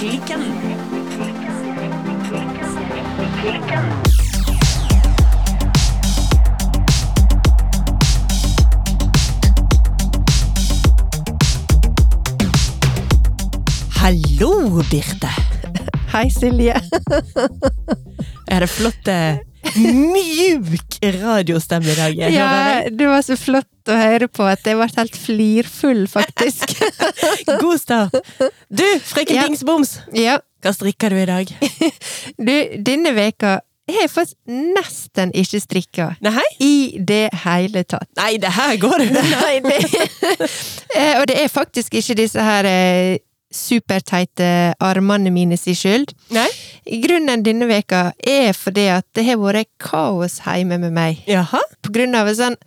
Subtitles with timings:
[0.00, 0.40] Klikken.
[14.00, 15.28] Hallo, Birte.
[16.12, 16.80] Hei, Silje.
[18.46, 19.36] Er det flott eh,
[19.76, 22.18] mjuk radiostemme i dag?
[22.32, 26.76] Ja, det var så flott å høre på at jeg ble helt flirfull, faktisk.
[27.62, 28.16] God start.
[28.68, 29.46] Du, frøken Ja.
[29.48, 29.98] dingsboms.
[30.16, 31.50] ja, Hva strikker du i dag?
[32.46, 33.58] du, denne veka
[33.90, 36.04] har jeg faktisk nesten ikke strikka.
[36.22, 36.44] Nei?
[36.62, 38.06] I det hele tatt.
[38.20, 39.24] Nei, det her går det.
[39.32, 39.80] Nei, det
[41.00, 43.18] Eh, Og det er faktisk ikke disse her eh,
[43.50, 46.14] superteite armene mine si skyld.
[46.34, 46.48] Nei?
[47.02, 51.24] Grunnen denne veka er fordi at det har vært kaos hjemme med meg.
[51.30, 51.62] Jaha?
[51.82, 52.60] På grunn av en sånn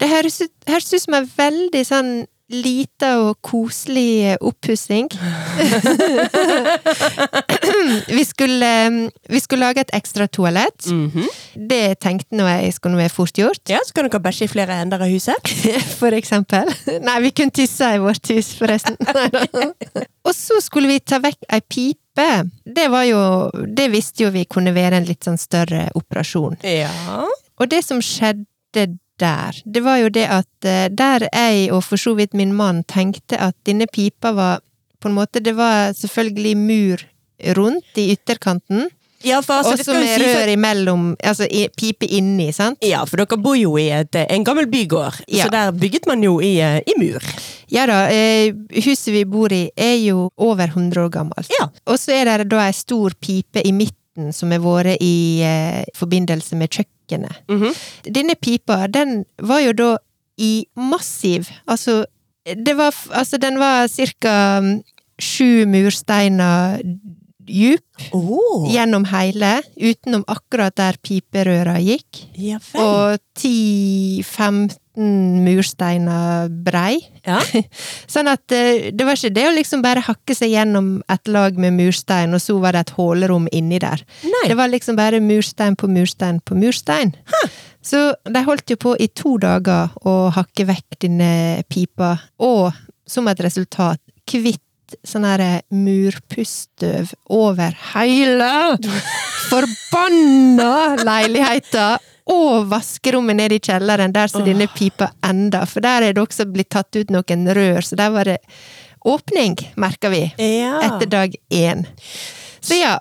[0.00, 2.12] Det høres ut, høres ut som en veldig sånn
[2.50, 5.06] lita og koselig oppussing.
[8.16, 8.70] vi, skulle,
[9.30, 10.86] vi skulle lage et ekstra toalett.
[10.90, 11.28] Mhm.
[11.70, 13.62] Det tenkte nå jeg skulle være fort gjort.
[13.70, 15.52] Ja, så kan dere bæsje i flere ender av huset.
[16.00, 16.70] For eksempel.
[17.04, 18.98] Nei, vi kunne tisse i vårt hus, forresten.
[20.26, 22.28] Og så skulle vi ta vekk ei pipe.
[22.66, 23.20] Det var jo
[23.76, 26.58] Det visste jo vi kunne være en litt sånn større operasjon.
[26.66, 26.90] Ja.
[27.60, 28.88] Og det som skjedde
[29.20, 32.82] der, det var jo det at eh, der jeg og for så vidt min mann
[32.88, 34.60] tenkte at denne pipa var
[35.00, 37.04] på en måte Det var selvfølgelig mur
[37.56, 38.88] rundt i ytterkanten,
[39.24, 42.78] Ja, for altså, og så med si, at rør imellom, altså i, pipe inni, sant?
[42.84, 45.44] ja, for dere bor jo i et, en gammel bygård, Ja.
[45.44, 47.20] så der bygget man jo i, eh, i mur.
[47.70, 48.52] Ja da, eh,
[48.84, 51.52] huset vi bor i er jo over 100 år gammelt.
[51.60, 51.68] Ja.
[51.86, 55.84] Og så er det da ei stor pipe i midten som har vært i eh,
[55.96, 56.96] forbindelse med kjøkkenet.
[57.48, 57.74] Mhm.
[58.14, 59.96] Denne pipa, den var jo da
[60.38, 62.04] i massiv Altså,
[62.46, 64.82] det var Altså, den var cirka mm,
[65.20, 66.80] sju mursteiner
[67.46, 68.66] djup oh.
[68.70, 72.24] gjennom hele, utenom akkurat der piperøra gikk.
[72.36, 72.60] ja.
[72.80, 76.98] Og 10-15 mursteiner brei.
[77.24, 77.38] Ja.
[78.12, 81.56] Sånn at eh, det var ikke det å liksom bare hakke seg gjennom et lag
[81.60, 84.02] med murstein, og så var det et hålerom inni der.
[84.26, 84.44] Nei.
[84.50, 87.14] Det var liksom bare murstein på murstein på murstein.
[87.80, 91.32] Så de holdt jo på i to dager å hakke vekk denne
[91.70, 92.74] pipa, og
[93.08, 94.62] som et resultat kvitt
[95.06, 95.42] sånn her
[95.72, 98.50] murpussstøv over hele
[99.50, 101.88] forbanna leiligheta
[102.30, 105.64] og vaskerommet nede i kjelleren, der som denne pipa enda.
[105.66, 108.38] For der er det også blitt tatt ut noen rør, så der var det
[109.08, 110.76] åpning, merka vi, Ja.
[110.86, 111.86] etter dag én.
[112.60, 112.98] Så ja,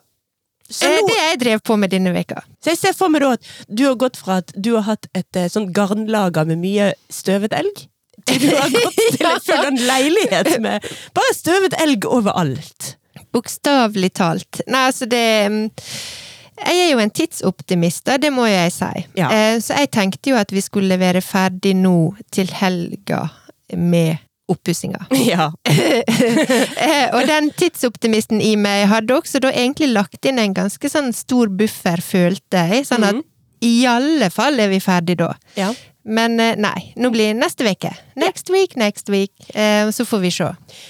[0.71, 2.43] Så, eh, nå, det jeg drev på med denne veka.
[2.63, 5.07] så jeg ser for meg da at du har gått fra at du har hatt
[5.15, 7.87] et eh, sånt garnlager med mye støvet elg,
[8.25, 10.85] du har gått til en full en leilighet med
[11.15, 12.95] bare støvet elg overalt.
[13.33, 14.61] Bokstavelig talt.
[14.67, 15.65] Nei, altså det mm,
[16.65, 18.89] Jeg er jo en tidsoptimist, det må jeg si.
[19.15, 19.29] Ja.
[19.31, 23.27] Eh, Så jeg tenkte jo at vi skulle være ferdig nå til helga
[23.77, 24.17] med
[24.49, 25.05] oppussinga.
[25.31, 25.51] Ja.
[26.79, 31.11] Eh, Og den tidsoptimisten i meg hadde også da egentlig lagt inn en ganske sånn
[31.15, 32.85] stor buffer, følte jeg.
[32.89, 33.23] Sånn at Mhm.
[33.61, 35.33] i alle fall er vi ferdig da.
[35.55, 35.71] ja.
[36.09, 37.91] Men eh, nei, nå blir det neste uke.
[38.19, 39.31] Next week, next week.
[39.53, 40.47] Eh, Så får vi se.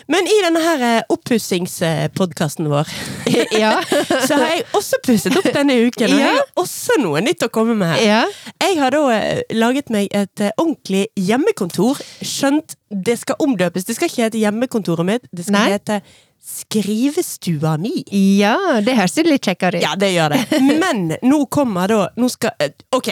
[0.08, 2.88] Men i denne her eh, oppussingspodkasten vår,
[3.60, 3.74] Ja.
[4.28, 6.14] så har jeg også pusset opp denne uken.
[6.16, 8.22] Og jeg har også noe nytt å komme med ja.
[8.64, 9.04] Jeg har da
[9.56, 12.00] laget meg et ordentlig hjemmekontor.
[12.26, 13.86] Skjønt det skal omdøpes.
[13.86, 15.76] Det skal ikke hete hjemmekontoret mitt, det skal Nei.
[15.76, 16.00] hete
[16.50, 18.00] skrivestua mi.
[18.40, 19.84] Ja, det høres litt kjekkere ut.
[19.84, 20.42] Ja, det gjør det.
[20.82, 22.56] Men nå kommer da Nå skal
[22.96, 23.12] Ok.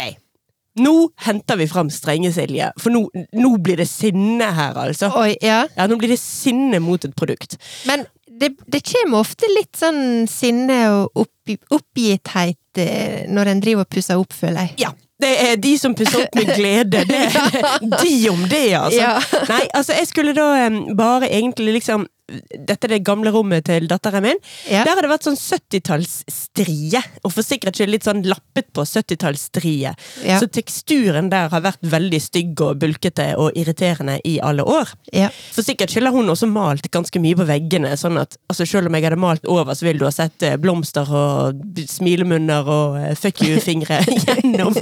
[0.78, 0.94] Nå
[1.26, 5.10] henter vi fram strenge Silje, for nå, nå blir det sinne her, altså.
[5.18, 5.64] Oi, ja.
[5.78, 7.58] Ja, nå blir det sinne mot et produkt.
[7.90, 8.06] Men
[8.40, 13.92] det, det kommer ofte litt sånn sinne og opp, oppgitthet eh, når en driver og
[13.96, 14.88] pusser opp, føler jeg.
[14.88, 14.94] Ja.
[15.18, 17.00] Det er de som pusser opp med glede.
[17.10, 17.22] Det
[18.04, 19.00] de om det, altså.
[19.00, 19.16] Ja.
[19.50, 23.88] Nei, altså, jeg skulle da um, bare egentlig liksom Dette er det gamle rommet til
[23.88, 24.40] datteren min.
[24.68, 24.82] Ja.
[24.84, 29.94] Der har det vært sånn 70-tallsstrie, og for sikkerhets skyld litt sånn lappet på 70-tallsstrie.
[30.28, 30.40] Ja.
[30.42, 34.92] Så teksturen der har vært veldig stygg og bulkete og irriterende i alle år.
[35.16, 35.30] Ja.
[35.56, 38.92] For sikkerhets skyld har hun også malt ganske mye på veggene, sånn at altså, selv
[38.92, 43.00] om jeg hadde malt over, så ville du ha sett eh, blomster og smilemunner og
[43.02, 44.76] eh, fuck you-fingre gjennom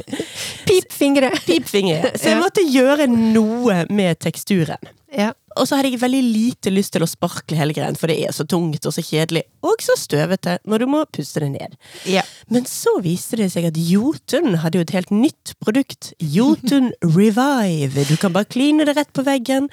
[0.66, 1.30] Pipfingre!
[1.46, 2.16] pipfingre.
[2.18, 4.94] Så jeg måtte gjøre noe med teksturen.
[5.16, 5.34] Ja.
[5.56, 8.36] Og så hadde jeg veldig lite lyst til å sparkle hele greien, for det er
[8.36, 11.78] så tungt og så kjedelig, og så støvete når du må puste det ned.
[12.10, 12.24] Ja.
[12.52, 16.12] Men så viste det seg at Jotun hadde jo et helt nytt produkt.
[16.20, 18.06] Jotun Revive.
[18.10, 19.70] Du kan bare kline det rett på veggen.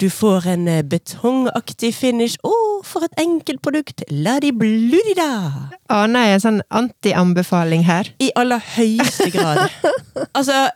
[0.00, 2.38] Du får en eh, betongaktig finish.
[2.46, 2.54] Å,
[2.86, 4.04] for et enkelt produkt!
[4.10, 5.70] La de bludi da!
[5.92, 8.10] Aner jeg en sånn anti-anbefaling her?
[8.22, 9.66] I aller høyeste grad.
[10.38, 10.66] altså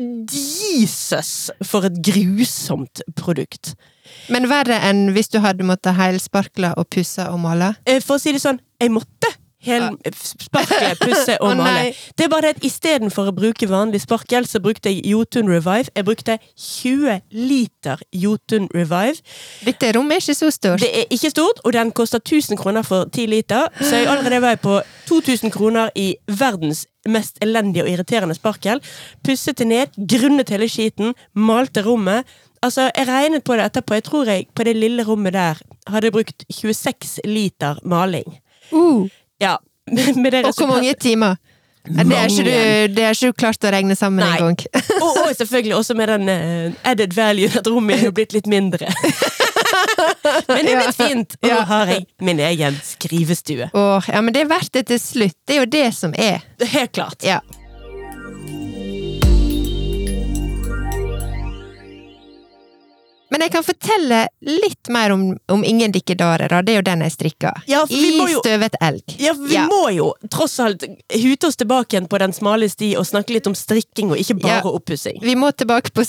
[0.00, 3.74] Jesus, for et grusomt produkt.
[4.32, 7.74] Men verre enn hvis du hadde måttet heilsparkle og pusse og male?
[7.86, 9.30] Eh, For å si det sånn, jeg måtte
[9.60, 11.90] helsparkle, pusse og male.
[12.16, 15.92] Det er bare det at istedenfor å bruke vanlig sparkel, så brukte jeg Jotun Revive.
[15.94, 19.20] Jeg brukte 20 liter Jotun Revive.
[19.66, 20.80] Dette rommet er ikke så stort.
[20.80, 24.40] Det er ikke stort, og den koster 1000 kroner for 10 liter, så jeg allerede
[24.46, 24.80] var på
[25.10, 28.82] 2000 kroner i verdens mest elendige og irriterende sparkel.
[29.24, 32.24] Pusset det ned, grunnet hele skiten, malte rommet.
[32.62, 33.94] Altså, Jeg regnet på det etterpå.
[33.94, 38.38] Jeg tror jeg på det lille rommet der hadde brukt 26 liter maling.
[38.72, 39.08] Uh,
[39.40, 39.56] Ja,
[40.22, 41.36] med det og hvor mange timer?
[41.84, 44.50] Det er ikke du, det er ikke du klart å regne sammen engang.
[44.50, 44.82] en gang.
[45.00, 48.46] og, og selvfølgelig også med den eh, added value at rommet er jo blitt litt
[48.46, 48.90] mindre.
[50.48, 53.70] Men det er litt fint, og nå har jeg min egen skrivestue.
[53.74, 55.36] Åh, ja, men det er verdt det til slutt.
[55.46, 56.40] Det er jo det som er.
[56.72, 57.22] Helt klart.
[57.26, 57.40] Ja.
[63.32, 65.20] Men jeg kan fortelle litt mer om,
[65.54, 66.62] om Ingen dikkedarer, da.
[66.66, 67.52] Det er jo den jeg strikka.
[67.70, 69.04] Ja, I jo- støvet elg.
[69.22, 69.68] Ja, vi Ja.
[69.70, 70.82] må jo tross alt
[71.14, 74.40] hute oss tilbake igjen på den smale sti og snakke litt om strikking, og ikke
[74.42, 74.70] bare Ja.
[74.74, 75.20] oppussing.
[75.22, 76.02] Vi må tilbake på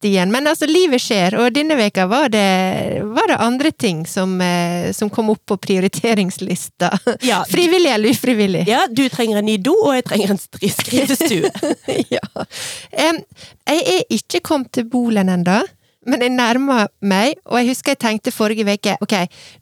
[0.00, 4.40] strikkestien, men altså, livet skjer, og denne veka var det, var det andre ting som,
[4.40, 6.90] eh, som kom opp på prioriteringslista.
[7.22, 8.66] Ja, Frivillig eller ufrivillig?
[8.68, 11.50] ja, du trenger en ny do, og jeg trenger en skrivestue.
[12.16, 12.20] ja.
[12.92, 13.20] Um,
[13.66, 15.60] jeg er ikke kommet til Bolen ennå,
[16.06, 19.14] men jeg nærmer meg, og jeg husker jeg tenkte forrige uke ok,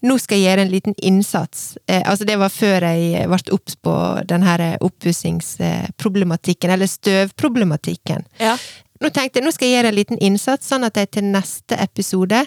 [0.07, 1.77] nå skal jeg gjøre en liten innsats.
[1.89, 3.95] Eh, altså Det var før jeg ble obs på
[4.31, 8.23] den her oppussingsproblematikken, eller støvproblematikken.
[8.39, 8.55] Ja.
[8.99, 11.79] Nå tenkte jeg nå skal jeg gjøre en liten innsats, sånn at jeg til neste
[11.79, 12.41] episode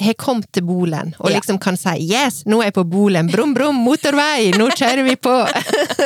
[0.00, 3.52] har kommet til Bolen, og liksom kan si 'yes, nå er jeg på Bolen', brum
[3.54, 5.44] brum, motorvei, nå kjører vi på'.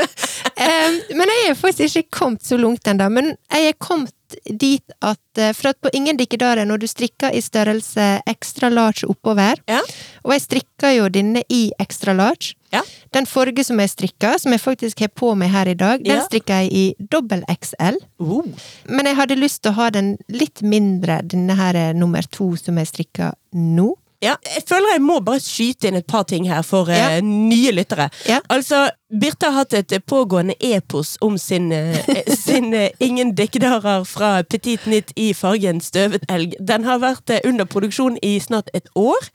[0.67, 3.08] um, men jeg er faktisk ikke kommet så langt ennå.
[3.08, 4.14] Men jeg er kommet
[4.50, 9.06] dit at eh, For at på ingen dikkedarer, når du strikker i størrelse extra large
[9.08, 9.81] oppover Ja.
[10.25, 12.54] Og jeg strikker jo denne i extra large.
[12.72, 12.82] Ja.
[13.14, 16.16] Den forrige som jeg strikka, som jeg faktisk har på meg her i dag, den
[16.16, 16.25] Ja.
[16.26, 17.98] strikka jeg i dobbel XL.
[18.20, 18.42] Uh.
[18.88, 22.56] Men jeg hadde lyst til å ha den litt mindre, denne her er nummer to
[22.56, 23.94] som jeg strikka nå.
[24.24, 27.16] Ja, jeg føler jeg må bare skyte inn et par ting her for ja.
[27.18, 28.08] uh, nye lyttere.
[28.28, 28.40] Ja.
[28.52, 31.98] Altså, Birte har hatt et pågående epos om sin, uh,
[32.46, 36.56] sin uh, Ingen dekkedarer fra Petit Nytt i fargen støvet elg.
[36.58, 39.28] Den har vært eh, under produksjon i snart et år.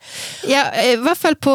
[0.48, 1.54] Ja, i hvert fall på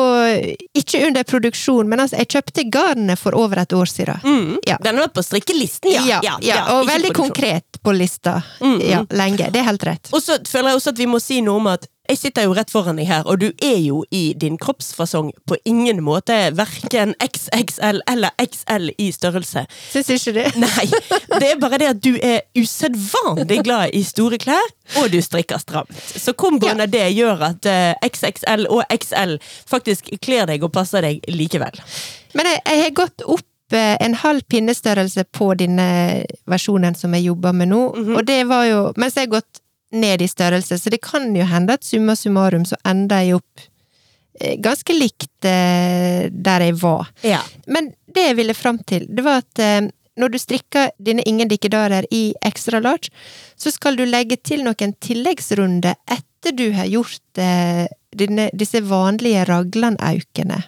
[0.77, 4.21] Ikke under produksjon, men altså, jeg kjøpte garnet for over et år siden.
[4.23, 4.61] Mm.
[4.67, 4.79] Ja.
[4.83, 6.21] Den har vært på strikkelisten, ja.
[6.23, 7.33] ja, ja, og veldig produksjon.
[7.35, 8.39] konkret på lista.
[8.61, 9.11] Mm, Ja, mm.
[9.17, 9.49] lenge.
[9.51, 10.09] Det er helt rett.
[10.13, 12.53] Og så føler jeg også at vi må si noe om at jeg sitter jo
[12.57, 17.15] rett foran deg her, og du er jo i din kroppsfasong på ingen måte verken
[17.23, 19.65] XXL eller XL i størrelse.
[19.91, 20.45] Syns ikke det?
[20.63, 20.85] Nei,
[21.39, 24.69] det er bare det at du er usedvanlig glad i store klær,
[25.01, 25.91] og du strikker stramt.
[25.97, 29.37] Så komboen av det gjør at eh, XXL og XL
[29.69, 31.81] faktisk kler deg og passer deg likevel.
[32.35, 35.87] Men jeg, jeg har gått opp eh, en halv pinnestørrelse på denne
[36.51, 38.15] versjonen som jeg jobber med nå, Mhm.
[38.19, 41.45] og det var jo Mens jeg har gått ned i størrelse, så det kan jo
[41.47, 43.65] hende at summa summarum så ender jeg opp
[44.41, 47.11] eh, ganske likt eh, der jeg var.
[47.25, 47.41] Ja.
[47.67, 51.49] Men det jeg ville fram til, det var at eh, når du strikker dine ingen
[51.51, 53.11] dikkedarer i extra large,
[53.59, 57.41] så skal du legge til noen tilleggsrunder etter du har gjort
[58.15, 60.61] dine, disse vanlige raglan-aukene.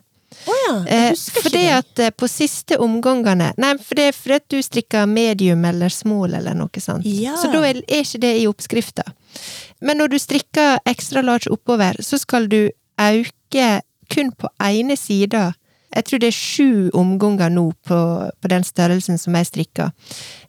[0.48, 1.77] Å ja, Eh, jeg husker fordi ikke det.
[1.77, 5.92] at eh, på siste omgangene Nei, for det er fordi at du strikker medium eller
[5.94, 7.06] small eller noe sånt.
[7.08, 7.36] Ja.
[7.39, 9.04] Så da er er ikke det i oppskrifta.
[9.82, 13.68] Men når du strikker ekstra large oppover, så skal du auke
[14.10, 15.54] kun på ene sida.
[15.96, 17.98] Jeg tror det er sju omganger nå på,
[18.42, 19.92] på den størrelsen som jeg strikker.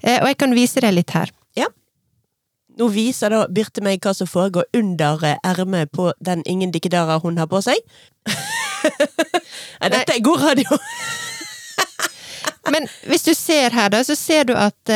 [0.02, 1.30] Eh, og jeg kan vise deg litt her.
[1.56, 1.66] Ja.
[2.78, 7.22] Nå viser da Birte meg hva som foregår under eh, ermet på den ingen dikkedarer
[7.24, 7.78] hun har på seg.
[9.80, 10.78] Nei, dette er god radio!
[12.72, 14.90] Men hvis du ser her, da, så ser du at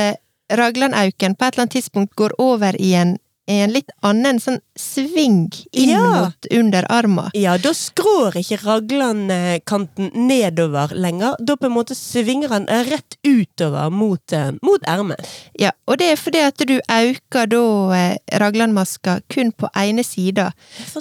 [0.53, 3.15] Ragland Auken på et eller annet tidspunkt går over i en
[3.51, 6.03] en litt annen sånn sving inn Ja.
[6.23, 7.31] mot underarma.
[7.35, 11.35] Ja, da skrår ikke raglankanten nedover lenger.
[11.45, 15.27] Da på en måte svinger han rett utover mot, eh, mot ermet.
[15.59, 20.53] Ja, og det er fordi at du øker da eh, raglanmaska kun på ene sida.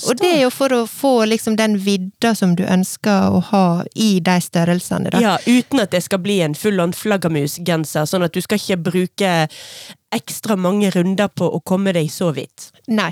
[0.07, 3.83] Og det er jo for å få liksom den vidda som du ønsker å ha
[3.95, 5.19] i de størrelsene, da.
[5.19, 9.31] Ja, uten at det skal bli en full-on flaggermusgenser, sånn at du skal ikke bruke
[10.15, 12.69] ekstra mange runder på å komme deg så vidt.
[12.91, 13.11] Nei,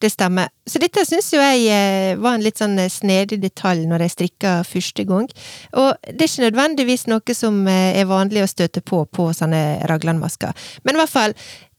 [0.00, 0.50] det stemmer.
[0.68, 4.14] Så dette syns jo jeg eh, var en litt sånn eh, snedig detalj når jeg
[4.16, 5.28] strikka første gang.
[5.76, 9.86] Og det er ikke nødvendigvis noe som eh, er vanlig å støte på på sånne
[9.90, 10.68] raglanmasker.
[10.84, 11.36] Men i hvert fall,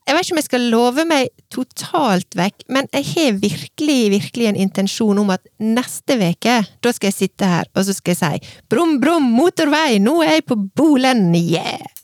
[0.10, 4.48] jeg vet ikke om jeg skal love meg totalt vekk, men jeg har virkelig, virkelig
[4.50, 8.22] en intensjon om at neste veke, da skal jeg sitte her, og så skal jeg
[8.24, 11.99] si brum, brum, motorvei, nå er jeg på Bolen, yeah!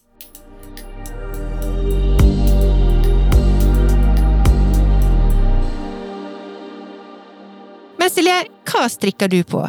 [8.05, 8.33] Men Silje,
[8.69, 9.63] hva strikker du på?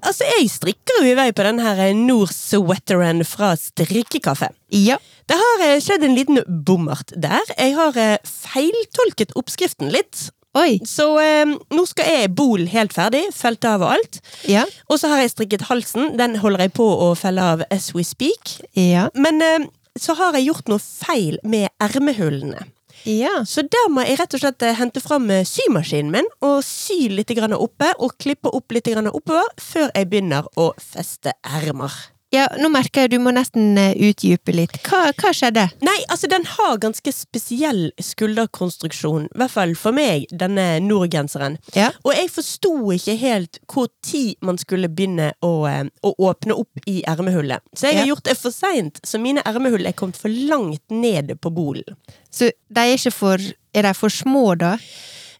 [0.00, 4.48] Altså, jeg strikker jo i vei på den her Nord Sweateren fra Strikkekaffe.
[4.72, 4.96] Ja,
[5.28, 7.44] Det har eh, skjedd en liten bommert der.
[7.58, 10.30] Jeg har eh, feiltolket oppskriften litt.
[10.56, 14.22] oi, Så eh, nå skal jeg bol helt ferdig, felte av og alt.
[14.48, 16.14] ja, Og så har jeg strikket halsen.
[16.16, 18.56] Den holder jeg på å felle av as we speak.
[18.72, 19.68] ja, Men eh,
[20.00, 22.64] så har jeg gjort noe feil med ermehullene.
[23.08, 23.42] Ja.
[23.48, 27.08] Så der må jeg rett og slett eh, hente fram eh, symaskinen min og sy
[27.12, 32.11] litt oppe og klippe opp litt oppover før jeg begynner å feste ermer.
[32.32, 34.78] Ja, nå merker jeg du må nesten eh, utdype litt.
[34.88, 35.66] Hva, hva skjedde?
[35.84, 41.58] Nei, altså den har ganske spesiell skulderkonstruksjon, i hvert fall for meg, denne nordgenseren.
[41.76, 46.56] Ja, Og jeg forsto ikke helt hvor tid man skulle begynne å, eh, å åpne
[46.56, 47.60] opp i ermehullet.
[47.76, 48.14] Så jeg har Ja.
[48.14, 51.84] gjort det for seint, så mine ermehull er kommet for langt ned på bolen.
[52.32, 53.38] så de er ikke for
[53.74, 54.76] Er de for små, da?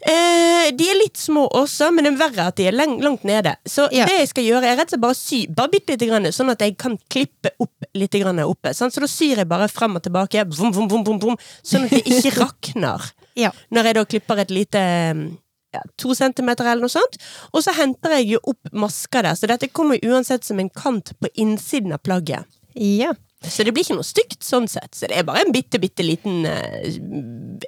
[0.03, 3.55] Eh, de er litt små også, men det er verre at de er langt nede.
[3.69, 4.05] Så Ja.
[4.07, 6.51] det jeg skal gjøre, er rett og slett bare sy bare bitte lite grann, sånn
[6.51, 8.75] at jeg kan klippe opp litt grann oppe.
[8.75, 8.93] Sant?
[8.93, 12.05] Så da syr jeg bare frem og tilbake, vum, vum, vum, vum, sånn at det
[12.05, 13.13] ikke rakner.
[13.37, 13.53] Ja.
[13.71, 14.83] Når jeg da klipper et lite
[15.73, 17.17] ja, to centimeter eller noe sånt.
[17.55, 21.15] Og så henter jeg jo opp masker der, så dette kommer uansett som en kant
[21.19, 22.45] på innsiden av plagget.
[22.75, 23.13] Ja.
[23.49, 24.93] Så det blir ikke noe stygt sånn sett.
[24.95, 26.93] Så det er bare en bitte, bitte liten eh,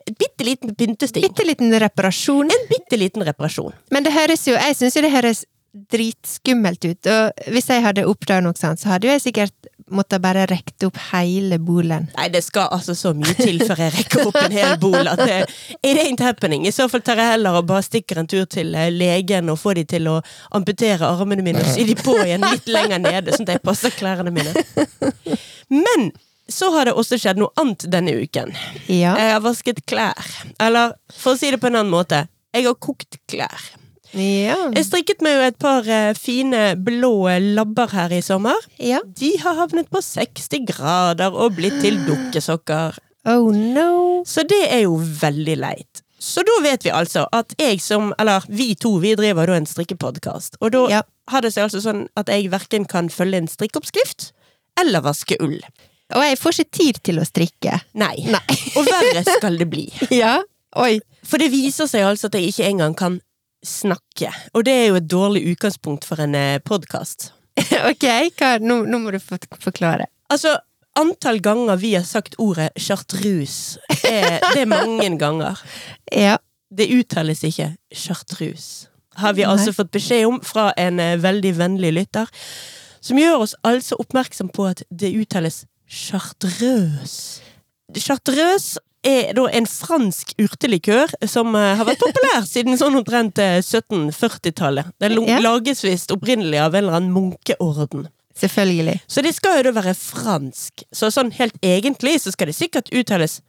[0.05, 1.25] Et bitte liten pyntesting.
[1.27, 2.53] Bitte liten reparasjon.
[2.53, 3.75] En bitte liten reparasjon.
[3.95, 5.45] Men det høres jo Jeg syns jo det høres
[5.91, 10.23] dritskummelt ut, og hvis jeg hadde oppdaget noe sånt, så hadde jo jeg sikkert måttet
[10.25, 12.07] bare rekke opp hele bolen.
[12.17, 15.21] Nei, det skal altså så mye til før jeg rekker opp en hel bol at
[15.21, 15.39] det
[15.85, 16.67] it ain't happening.
[16.67, 19.61] I så fall tar jeg heller og bare stikker en tur til eh, legen og
[19.61, 20.19] får de til å
[20.57, 23.95] amputere armene mine og sy de på igjen litt lenger nede, sånn at jeg passer
[23.95, 24.55] klærne mine.
[25.69, 26.11] Men
[26.49, 28.53] så har det også skjedd noe annet denne uken.
[28.89, 29.15] Ja.
[29.17, 30.35] Jeg har vasket klær.
[30.61, 33.71] Eller for å si det på en annen måte, jeg har kokt klær.
[34.15, 34.57] Ja.
[34.75, 37.13] Jeg strikket meg jo et par eh, fine blå
[37.55, 38.55] labber her i sommer.
[38.79, 39.01] ja.
[39.19, 42.99] De har havnet på 60 grader og blitt til dukkesokker.
[43.27, 44.23] Oh no.
[44.29, 46.03] Så det er jo veldig leit.
[46.25, 49.67] Så da vet vi altså at jeg som, eller vi to, vi driver da en
[49.69, 50.57] strikkepodkast.
[50.65, 51.03] Og da Ja.
[51.31, 54.31] har det seg altså sånn at jeg verken kan følge en strikkeoppskrift
[54.81, 55.59] eller vaske ull.
[56.15, 57.79] Og jeg får ikke tid til å strikke.
[57.97, 58.17] Nei.
[58.29, 58.57] Nei.
[58.77, 59.87] Og verre skal det bli.
[60.23, 60.39] Ja.
[60.77, 60.99] Oi.
[61.25, 63.21] For det viser seg altså at jeg ikke engang kan
[63.65, 64.31] snakke.
[64.55, 67.33] Og det er jo et dårlig utgangspunkt for en podkast.
[67.91, 68.07] ok?
[68.61, 70.09] Nå, nå må du forklare.
[70.33, 70.57] Altså,
[70.99, 75.61] antall ganger vi har sagt ordet chartreuse, er, det er mange ganger.
[76.15, 76.39] Ja.
[76.75, 78.89] Det uttales ikke chartreuse.
[79.21, 79.51] Har vi Nei.
[79.53, 82.31] altså fått beskjed om fra en eh, veldig vennlig lytter.
[83.05, 87.45] Som gjør oss altså oppmerksom på at det uttales chartreuse.
[87.95, 93.59] Chartreuse er da en fransk urtelikør som eh, har vært populær siden sånn omtrent eh,
[93.63, 94.93] 1740-tallet.
[95.03, 98.09] Den lo- lages visst opprinnelig av en eller annen munkeorden.
[98.35, 98.97] Selvfølgelig.
[99.07, 100.83] Så det skal jo da være fransk.
[100.91, 103.41] Så sånn helt egentlig så skal det sikkert uttales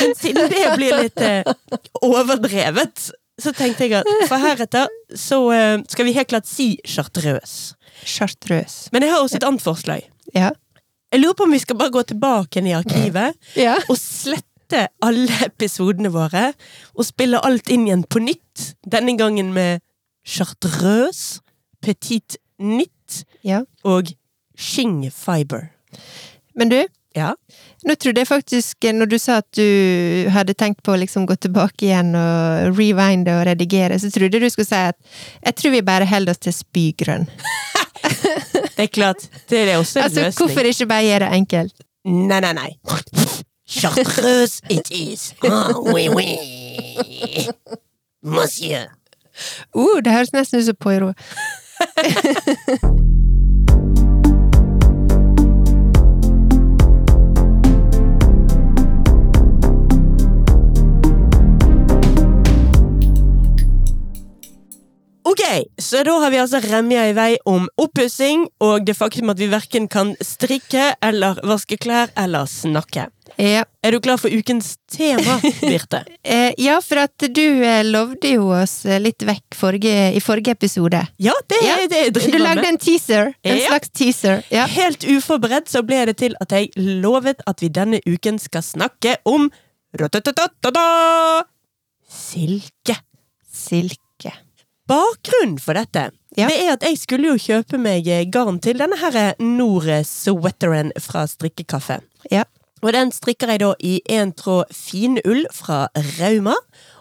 [0.00, 1.46] Men siden det blir litt eh,
[2.04, 3.06] overdrevet,
[3.40, 7.74] så tenkte jeg at for heretter så eh, skal vi helt klart si chartreuse.
[8.04, 8.90] Chartreuse.
[8.94, 10.04] Men jeg har også et annet forslag.
[10.36, 10.52] Ja.
[11.10, 13.76] Jeg lurer på om vi skal bare gå tilbake i arkivet Ja.
[13.90, 16.52] og slette alle episodene våre
[16.94, 18.74] og spille alt inn igjen på nytt.
[18.86, 19.80] Denne gangen med
[20.26, 21.40] chartreuse,
[21.82, 23.62] petit nitt ja.
[23.84, 24.12] og
[24.56, 25.70] shing fiber.
[26.54, 26.80] Men du,
[27.16, 27.32] Ja.
[27.84, 31.34] nå trodde jeg faktisk, når du sa at du hadde tenkt på å liksom gå
[31.42, 34.94] tilbake igjen og rewinde og redigere, så trodde du skulle si at
[35.42, 37.26] jeg tror vi bare holder oss til spygrønn.
[38.80, 40.38] Det er klart, det er også en Altså, løsning.
[40.40, 41.74] hvorfor ikke bare gjøre det enkelt?
[42.08, 42.70] Nei, nei, nei.
[43.68, 45.34] Chartreuse it is.
[45.44, 46.38] Ah, oui, oui.
[48.24, 48.88] Monsieur.
[49.76, 51.14] Uh, det høres nesten ut som Poirot.
[65.30, 65.42] Ok,
[65.78, 69.46] så da har vi altså remja i vei om oppussing og det faktum at vi
[69.52, 73.04] verken kan strikke eller vaske klær eller snakke.
[73.38, 73.62] Ja.
[73.86, 76.02] Er du klar for ukens tema, Birte?
[76.30, 80.56] Eh, ja, for at du eh, lovde jo oss eh, litt vekk forrige, i forrige
[80.58, 81.00] episode.
[81.22, 83.32] Ja, det Ja, det jeg Du lagde en teaser.
[83.44, 83.70] En Ja.
[83.70, 84.42] slags teaser.
[84.50, 84.66] Ja.
[84.66, 89.16] Helt uforberedt så ble det til at jeg lovet at vi denne uken skal snakke
[89.24, 89.48] om
[92.10, 92.98] silke.
[93.50, 94.09] Silke.
[94.90, 96.46] Bakgrunnen for dette Ja.
[96.48, 101.26] det er at jeg skulle jo kjøpe meg garn til denne her Nore Sweateren fra
[101.26, 102.00] Strikkekaffe.
[102.30, 102.44] Ja.
[102.82, 106.54] Og den strikker jeg da i en tråd finull fra Rauma,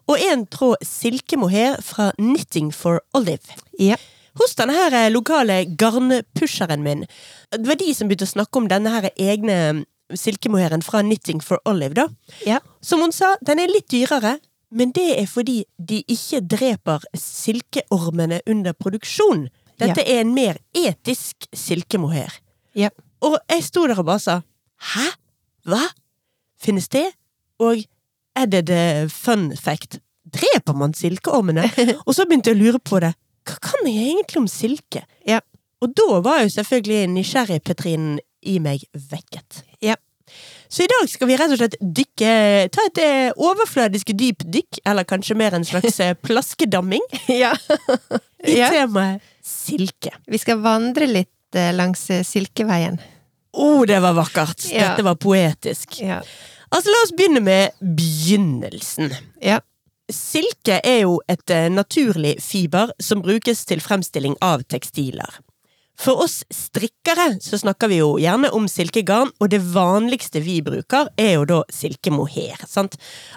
[0.09, 3.55] og en tråd silkemohair fra Knitting for Olive.
[3.79, 3.95] Ja.
[4.39, 7.05] Hos denne her eh, lokale garnpusheren min.
[7.51, 9.85] Det var de som begynte å snakke om denne her egne
[10.17, 12.07] silkemohairen fra Knitting for Olive, da.
[12.45, 12.59] Ja.
[12.81, 14.37] Som hun sa, den er litt dyrere,
[14.71, 19.47] men det er fordi de ikke dreper silkeormene under produksjon.
[19.79, 22.33] Dette er en mer etisk silkemohair.
[22.77, 22.91] Ja.
[23.25, 24.35] Og jeg sto der og bare sa
[24.93, 25.07] Hæ?
[25.67, 25.81] Hva?
[26.59, 27.07] Finnes det?
[27.59, 27.83] Og
[28.35, 29.99] er det the fun fact?
[30.29, 31.65] Dreper man silkeormene?
[32.07, 33.13] og så begynte jeg å lure på det.
[33.49, 35.03] Hva kan jeg egentlig om silke?
[35.27, 35.41] Ja.
[35.81, 39.63] Og da var jo selvfølgelig nysgjerrigpetrinen i meg vekket.
[39.83, 39.97] Ja.
[40.69, 42.33] Så i dag skal vi rett og slett dykke,
[42.69, 47.01] ta et eh, overfladisk dypdykk, eller kanskje mer en slags eh, plaskedamming,
[47.41, 47.55] ja.
[48.45, 50.13] i temaet silke.
[50.29, 52.99] Vi skal vandre litt eh, langs Silkeveien.
[53.49, 54.67] Å, oh, det var vakkert!
[54.69, 54.91] Ja.
[54.91, 56.03] Dette var poetisk.
[56.05, 56.21] Ja.
[56.69, 59.09] Altså, la oss begynne med begynnelsen.
[59.41, 59.57] Ja.
[60.13, 65.41] Silke er jo et naturlig fiber som brukes til fremstilling av tekstiler.
[65.99, 71.09] For oss strikkere så snakker vi jo gjerne om silkegarn, og det vanligste vi bruker
[71.19, 72.55] er jo da silkemohair.
[72.67, 72.95] sant?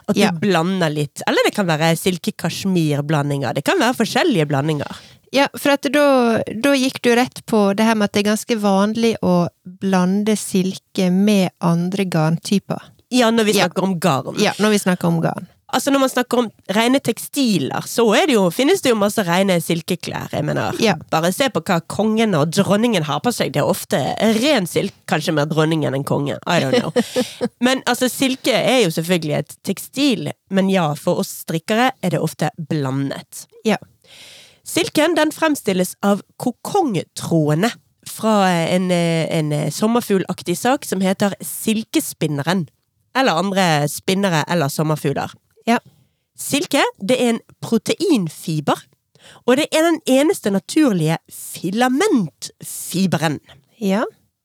[0.08, 0.30] At du Ja.
[0.30, 3.54] blander litt, eller det kan være silke-kasjmir-blandinger.
[3.54, 4.96] Det kan være forskjellige blandinger.
[5.32, 8.30] Ja, for at da, da gikk du rett på det her med at det er
[8.30, 12.80] ganske vanlig å blande silke med andre garntyper.
[13.10, 13.66] Ja, når vi Ja.
[13.68, 14.38] snakker om garn.
[14.38, 15.48] Ja, når vi snakker om garn.
[15.72, 19.56] Altså Når man snakker om rene tekstiler, så det jo, finnes det jo masse rene
[19.64, 20.28] silkeklær.
[20.36, 20.94] Jeg mener, Ja.
[21.10, 23.54] Bare se på hva kongen og dronningen har på seg.
[23.54, 24.00] Det er ofte
[24.42, 26.38] ren silke, kanskje mer dronningen enn kongen.
[26.46, 26.92] I don't know.
[27.64, 32.20] Men altså, silke er jo selvfølgelig et tekstil, men ja, for oss strikkere er det
[32.20, 33.46] ofte blandet.
[33.64, 33.78] Ja.
[34.68, 37.72] Silken den fremstilles av kokongtrådene
[38.08, 42.66] fra en, en sommerfuglaktig sak som heter silkespinneren.
[43.16, 45.32] Eller andre spinnere eller sommerfugler.
[45.68, 45.78] Ja.
[46.38, 48.78] Silke det er en proteinfiber,
[49.46, 53.40] og det er den eneste naturlige filamentfiberen.
[53.80, 54.02] Ja.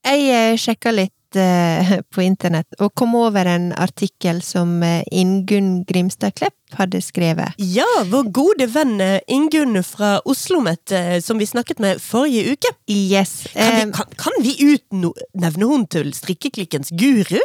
[0.07, 5.83] Jeg eh, sjekka litt eh, på internett, og kom over en artikkel som eh, Ingunn
[5.87, 7.55] Grimstad Klepp hadde skrevet.
[7.57, 12.73] Ja, vår gode venn eh, Ingunn fra Oslomet, eh, som vi snakket med forrige uke.
[12.91, 13.47] Yes.
[13.53, 17.39] Kan eh, vi, kan, kan vi utnevne hun til strikkeklikkens guru?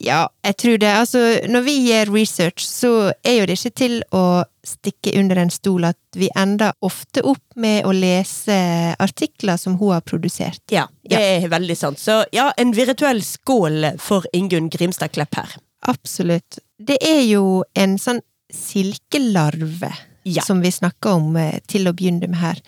[0.00, 0.90] Ja, jeg tror det.
[0.90, 4.24] Altså, når vi gjør research, så er jo det ikke til å
[4.64, 8.56] stikke under en stol at vi ender ofte opp med å lese
[8.98, 10.62] artikler som hun har produsert.
[10.72, 12.00] Ja, det er veldig sant.
[12.00, 15.56] Så ja, en virtuell skål for Ingunn Grimstad Klepp her.
[15.84, 16.58] Absolutt.
[16.80, 19.92] Det er jo en sånn silkelarve
[20.26, 20.42] Ja.
[20.42, 22.60] som vi snakker om eh, til å begynne med her.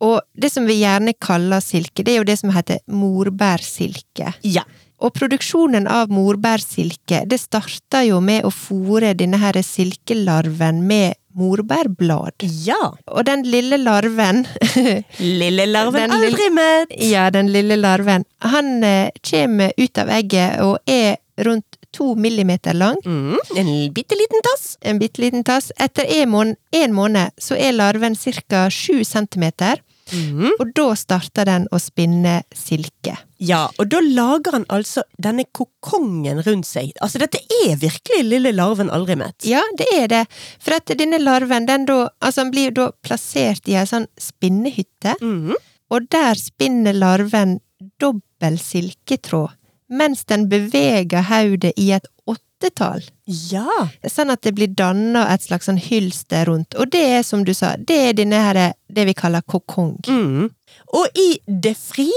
[0.00, 4.34] Og det som vi gjerne kaller silke, det er jo det som heter morbærsilke.
[4.46, 4.62] Ja.
[5.02, 12.44] Og produksjonen av morbærsilke, det starta jo med å fòre denne her silkelarven med morbærblad.
[12.64, 12.92] Ja.
[13.10, 14.44] Og den lille larven
[15.18, 16.94] Lille larven Den aldri mett.
[17.10, 18.24] Ja, den lille larven.
[18.38, 22.98] Han eh, kommer ut av egget og er rundt to millimeter lang.
[23.06, 24.74] Mm, en bitte liten tass.
[24.82, 25.70] En bitte liten tass.
[25.80, 28.68] Etter en måned, en måned så er larven ca.
[28.70, 29.80] sju centimeter,
[30.12, 30.50] Mm.
[30.60, 33.14] og da starter den å spinne silke.
[33.40, 36.90] Ja, og da lager han altså denne kokongen rundt seg.
[37.00, 39.46] Altså, dette er virkelig lille larven aldri mett.
[39.48, 40.26] Ja, det er det.
[40.60, 45.16] For at denne larven, den da, altså den blir da plassert i ei sånn spinnehytte,
[45.22, 45.54] Mm.
[45.90, 47.60] og der spinner larven
[47.98, 49.56] dobbel silketråd,
[49.94, 53.04] mens den beveger hodet i et åttetall.
[53.26, 53.88] Ja.
[54.10, 56.76] Sånn at det blir danna et slags sånn hylster rundt.
[56.78, 59.98] Og det er, som du sa, det er denne her, det vi kaller kokong.
[60.08, 60.50] Mm.
[60.98, 62.10] Og i det fri,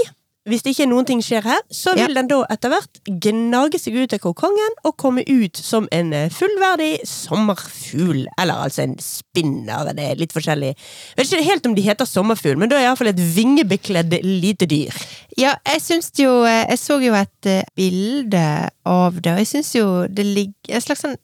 [0.48, 3.98] hvis det ikke noen ting skjer her, så vil den da etter hvert gnage seg
[4.00, 8.24] ut av kokongen og komme ut som en eh, fullverdig sommerfugl.
[8.40, 10.74] Eller altså en spinner, det er litt forskjellig.
[10.74, 14.70] Jeg vet ikke helt om de heter sommerfugl, men da er iallfall et vingebekledd lite
[14.70, 14.96] dyr.
[15.38, 18.46] Ja, jeg syns jo eh, Jeg så jo et eh, bilde
[18.88, 21.20] av det, og jeg syns jo det ligger en slags sånn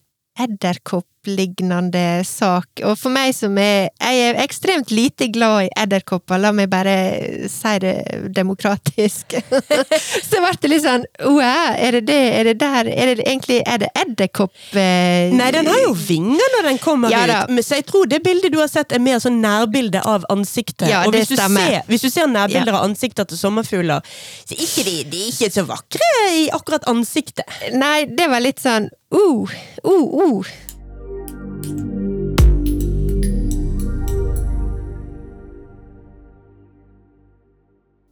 [1.24, 2.68] edderkopplignende sak.
[2.84, 7.48] Og for meg som er Jeg er ekstremt lite glad i edderkopper, la meg bare
[7.50, 9.34] si det demokratisk.
[10.30, 13.62] så ble det litt sånn wow, er det det, er det der, er det egentlig
[13.66, 15.32] Er det edderkopp eh...
[15.34, 18.52] Nei, den har jo vinger når den kommer ja, ut, så jeg tror det bildet
[18.54, 20.88] du har sett er mer sånn nærbilde av ansiktet.
[20.90, 22.80] Ja, og hvis du, ser, hvis du ser nærbilder ja.
[22.80, 24.04] av ansikter til sommerfugler,
[24.44, 27.48] så ikke de, de er ikke så vakre i akkurat ansiktet.
[27.76, 30.54] Nei, det var litt sånn uh, uh, uh.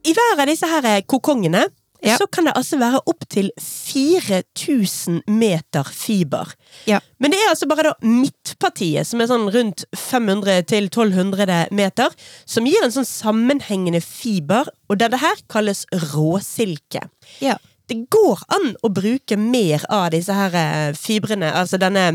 [0.02, 1.66] I hver av disse her kokongene
[2.02, 2.16] ja.
[2.18, 6.54] så kan det altså være opptil 4000 meter fiber.
[6.90, 7.00] Ja.
[7.20, 12.16] Men det er altså bare da midtpartiet, som er sånn rundt 500 1200 meter,
[12.50, 17.06] som gir en sånn sammenhengende fiber, og dette her kalles råsilke.
[17.44, 17.60] Ja
[17.92, 22.06] det går an å bruke mer av disse her eh, fibrene, altså denne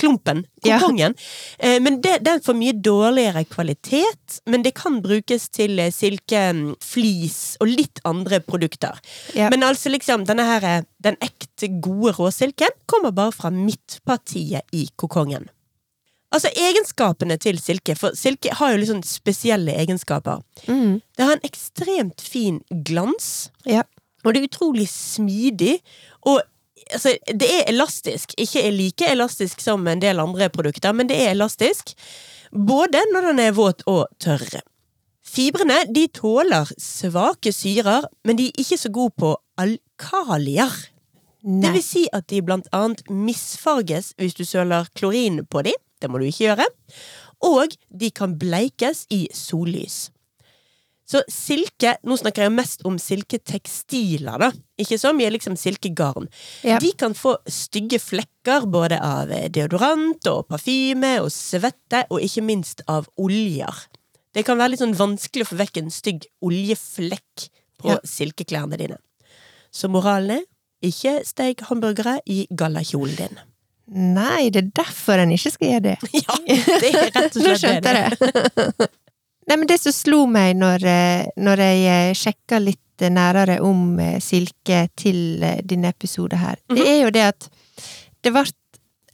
[0.00, 1.14] klumpen, kokongen.
[1.58, 1.68] Ja.
[1.68, 6.44] Eh, men det, den får mye dårligere kvalitet, men det kan brukes til silke,
[6.82, 8.98] flis og litt andre produkter.
[9.38, 9.50] Ja.
[9.52, 15.50] Men altså liksom, denne her, den ekte gode råsilken kommer bare fra midtpartiet i kokongen.
[16.34, 20.42] Altså egenskapene til silke, for silke har jo litt sånn spesielle egenskaper.
[20.66, 20.98] Mm.
[21.14, 23.52] Det har en ekstremt fin glans.
[23.68, 23.84] Ja.
[24.24, 25.76] Og det er utrolig smidig.
[26.26, 26.40] Og
[26.92, 28.34] altså, det er elastisk.
[28.40, 31.94] Ikke like elastisk som en del andre produkter, men det er elastisk.
[32.52, 34.60] Både når den er våt og tørr.
[35.24, 40.72] Fibrene de tåler svake syrer, men de er ikke så gode på alkalier.
[41.44, 41.60] Nei.
[41.64, 45.76] Det vil si at de blant annet misfarges hvis du søler klorin på dem.
[46.00, 46.68] Det må du ikke gjøre.
[47.44, 50.13] Og de kan bleikes i sollys.
[51.14, 54.50] Så silke Nå snakker jeg mest om silketekstiler, da.
[54.80, 56.26] Ikke så mye liksom silkegarn.
[56.66, 56.80] Ja.
[56.82, 62.82] De kan få stygge flekker både av deodorant og parfyme og svette, og ikke minst
[62.90, 63.84] av oljer.
[64.34, 67.46] Det kan være litt sånn vanskelig å få vekk en stygg oljeflekk
[67.78, 68.00] på ja.
[68.02, 68.98] silkeklærne dine.
[69.70, 73.38] Så moralen er ikke steik hamburgere i gallakjolen din.
[73.94, 75.96] Nei, det er derfor en ikke skal gjøre det.
[76.24, 77.46] Ja, det er rett og slett det.
[77.46, 78.90] Nå skjønte jeg det.
[79.46, 82.80] Nei, men det som slo meg når, eh, når jeg eh, sjekka litt
[83.12, 86.76] nærere om eh, silke til denne episode her, mm -hmm.
[86.76, 86.92] det mhm.
[86.92, 87.50] er jo det at
[88.22, 88.44] det ble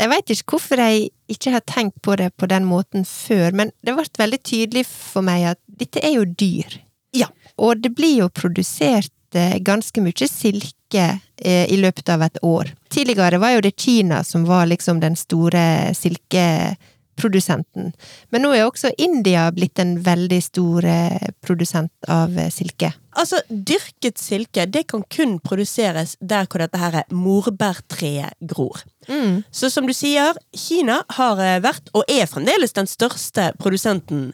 [0.00, 3.70] Jeg veit ikke hvorfor jeg ikke har tenkt på det på den måten før, men
[3.84, 6.80] det ble veldig tydelig for meg at dette er jo dyr.
[7.12, 7.26] Ja.
[7.58, 9.12] Og det blir jo produsert
[9.60, 12.72] ganske mye silke i løpet av et år.
[12.88, 16.76] Tidligere var jo det Kina som var liksom den store silke
[17.20, 17.92] produsenten.
[18.32, 22.92] Men nå er også India blitt en veldig stor eh, produsent av eh, silke.
[23.20, 28.84] Altså, dyrket silke det kan kun produseres der hvor dette her morbærtreet gror.
[29.08, 29.42] Mm.
[29.50, 34.30] Så som du sier, Kina har eh, vært, og er fremdeles, den største produsenten.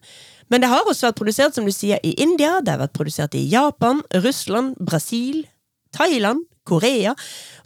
[0.53, 3.35] Men det har også vært produsert som du sier, i India, det har vært produsert
[3.35, 5.42] i Japan, Russland, Brasil,
[5.96, 7.14] Thailand, Korea,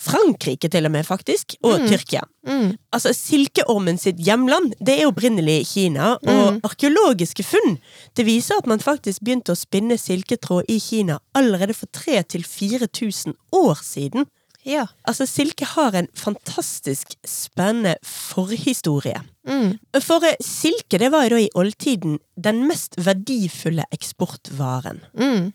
[0.00, 1.86] Frankrike til og med, faktisk, og mm.
[1.90, 2.24] Tyrkia.
[2.48, 2.74] Mm.
[2.92, 6.60] Altså, Silkeormen sitt hjemland det er opprinnelig Kina, og mm.
[6.68, 7.78] arkeologiske funn
[8.16, 13.82] det viser at man faktisk begynte å spinne silketråd i Kina allerede for 3000-4000 år
[13.84, 14.28] siden.
[14.66, 14.86] Ja.
[15.08, 19.22] Altså, silke har en fantastisk spennende forhistorie.
[19.48, 19.78] Mm.
[20.04, 25.00] For eh, silke det var jo da i oldtiden den mest verdifulle eksportvaren.
[25.16, 25.50] Mm.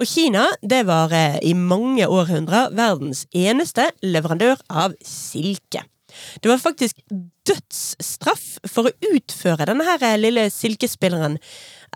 [0.00, 5.82] Og Kina det var eh, i mange århundrer verdens eneste leverandør av silke.
[6.40, 7.02] Det var faktisk
[7.46, 11.36] dødsstraff for å utføre denne her eh, lille silkespinneren.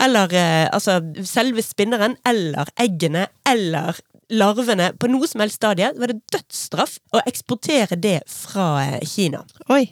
[0.05, 3.97] Eller eh, altså selve spinneren, eller eggene, eller
[4.29, 4.91] larvene.
[5.01, 9.41] På noe som helst stadie var det dødsstraff å eksportere det fra Kina.
[9.73, 9.87] Oi.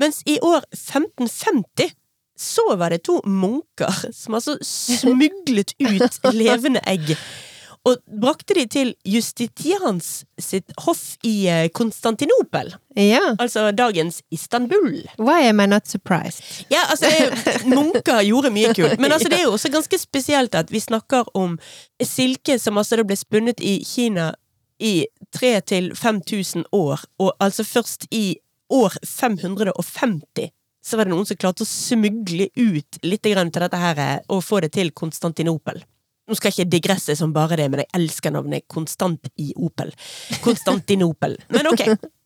[0.00, 1.94] Mens i år 1550
[2.36, 7.14] så var det to munker som altså smuglet ut levende egg
[7.84, 12.72] og brakte de til Justitians sitt hoff i eh, Konstantinopel.
[12.96, 13.34] Ja.
[13.38, 15.02] Altså dagens Istanbul.
[15.18, 16.64] Why am I not surprised?
[16.72, 17.10] Ja, altså,
[17.74, 21.28] Munker gjorde mye kult, men altså, det er jo også ganske spesielt at vi snakker
[21.36, 21.58] om
[22.00, 24.32] silke som altså ble spunnet i Kina
[24.80, 28.36] i 3000-5000 år, og altså først i
[28.72, 30.50] år 550
[30.84, 34.60] så var det noen som klarte å smugle ut litt til dette her, og få
[34.60, 35.80] det til Konstantinopel.
[36.24, 39.92] Nå skal jeg ikke digresse som bare det, men jeg elsker navnet Konstant i Opel.
[40.44, 41.36] Konstantinopel.
[41.52, 41.84] Men ok.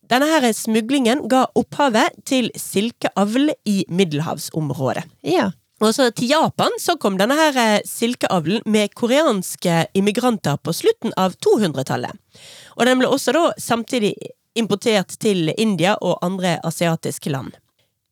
[0.09, 5.03] Denne her smuglingen ga opphavet til silkeavl i middelhavsområdet.
[5.27, 5.51] Ja.
[5.79, 11.13] Og så til Japan så kom denne her eh, silkeavlen med koreanske immigranter på slutten
[11.19, 12.17] av 200-tallet.
[12.75, 14.15] Og den ble også da samtidig
[14.59, 17.53] importert til India og andre asiatiske land.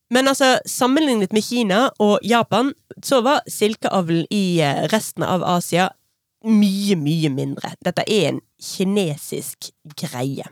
[0.10, 5.89] Men altså, sammenlignet med Kina og Japan, så var silkeavlen i eh, resten av Asia
[6.48, 7.74] mye, mye mindre.
[7.84, 10.48] Dette er en kinesisk greie.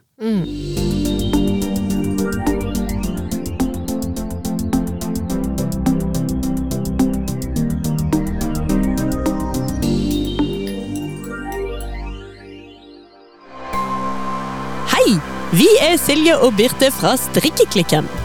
[14.91, 15.15] Hei!
[15.55, 18.24] Vi er Silje og Birte fra Strikkeklikken.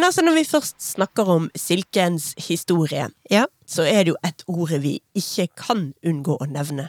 [0.00, 3.42] Men altså, når vi først snakker om silkens historie, Ja.
[3.68, 6.86] så er det jo et ord vi ikke kan unngå å nevne.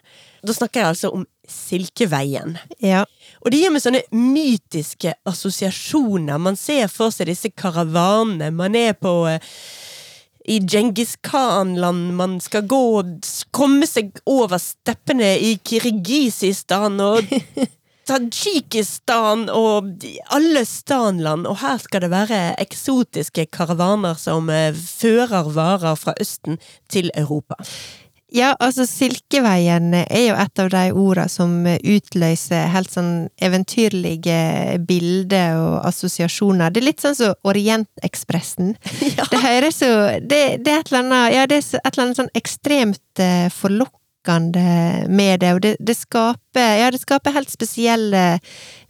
[0.47, 2.55] Da snakker jeg altså om Silkeveien.
[2.79, 3.01] Ja.
[3.43, 6.39] Og det gir meg sånne mytiske assosiasjoner.
[6.39, 8.47] Man ser for seg disse karavanene.
[8.55, 9.43] Man er på eh,
[10.47, 12.13] i Djengis Khan-land.
[12.15, 17.27] Man skal gå og komme seg over steppene i Kirgisistan og
[18.09, 21.47] Tadsjikistan og alle stanland.
[21.49, 26.59] Og her skal det være eksotiske karavaner som eh, fører varer fra Østen
[26.91, 27.59] til Europa.
[28.31, 35.59] Ja, altså Silkeveien er jo et av de ordene som utløser helt sånn eventyrlige bilder
[35.59, 36.71] og assosiasjoner.
[36.71, 38.75] Det er litt sånn som Orientekspressen.
[39.11, 39.25] Ja.
[39.27, 39.91] Det høres jo
[40.23, 43.49] det, det er et eller annet Ja, det er et eller annet sånn ekstremt eh,
[43.51, 44.00] forlokkende
[45.09, 48.39] med det, og det, det skaper Ja, det skaper helt spesielle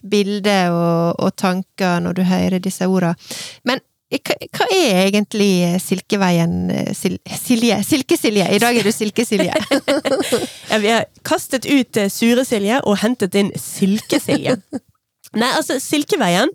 [0.01, 3.15] bilder og, og tanker når du hører disse ordene.
[3.63, 3.79] Men
[4.11, 7.77] hva, er egentlig Silkeveien, eh, Sil, Silje?
[7.87, 8.47] Silkesilje!
[8.51, 9.53] I dag er du Silkesilje.
[10.71, 14.57] Ja, vi har kastet ut eh, Sure-Silje og hentet inn Silke-Silje.
[15.31, 16.51] Nei, altså, Silkeveien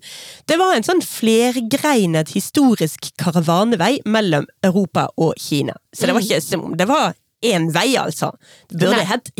[0.49, 5.73] det var en sånn flergreinet historisk karavanevei mellom Europa og Kina.
[5.93, 8.31] Så det var ikke som om det var én vei, altså.
[8.69, 9.31] Det burde hett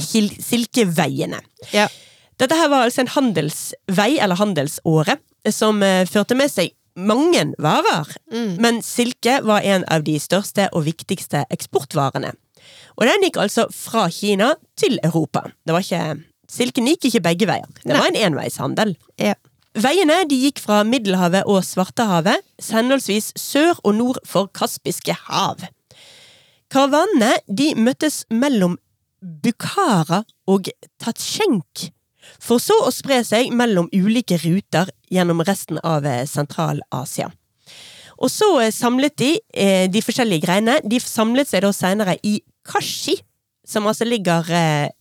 [0.43, 1.41] Silkeveiene.
[1.73, 1.87] ja.
[2.37, 5.15] Dette her var altså en handelsvei, eller handelsåre,
[5.49, 8.11] som eh, førte med seg mange varer.
[8.61, 12.35] Men silke var en av de største og viktigste eksportvarene.
[12.97, 15.47] Og den gikk altså fra Kina til Europa.
[15.65, 17.65] Det var ikke, silken gikk ikke begge veier.
[17.81, 17.97] Det Nei.
[17.97, 18.95] var en enveishandel.
[19.17, 19.33] ja.
[19.77, 25.61] Veiene de gikk fra Middelhavet og Svartehavet, henholdsvis sør og nord for Kaspiske hav.
[26.67, 28.75] Karavanene de møttes mellom
[29.23, 30.67] Bukhara og
[30.99, 31.87] Tatsjenk,
[32.43, 37.29] for så å spre seg mellom ulike ruter gjennom resten av eh, Sentral-Asia.
[38.19, 40.75] Og så eh, samlet de eh, de forskjellige greiene.
[40.83, 43.15] De samlet seg da senere i Kashi,
[43.67, 44.47] som altså ligger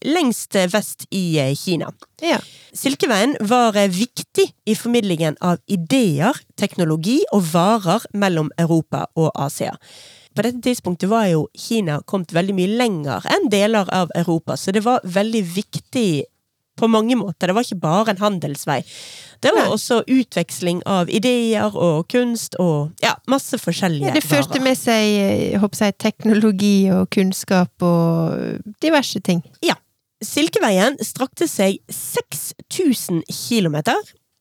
[0.07, 1.91] lengst vest i Kina.
[2.23, 2.39] ja.
[2.77, 9.75] Silkeveien var viktig i formidlingen av ideer, teknologi og varer mellom Europa og Asia.
[10.37, 14.75] På dette tidspunktet var jo Kina kommet veldig mye lenger enn deler av Europa, så
[14.77, 16.11] det var veldig viktig
[16.77, 17.49] på mange måter.
[17.49, 18.83] Det var ikke bare en handelsvei.
[19.41, 19.73] Det var Nei.
[19.73, 24.65] også utveksling av ideer og kunst og ja, masse forskjellige Ja, det førte varer.
[24.65, 29.43] med seg jeg teknologi og kunnskap og diverse ting.
[29.65, 29.77] Ja.
[30.25, 33.97] Silkeveien strakte seg 6000 kilometer,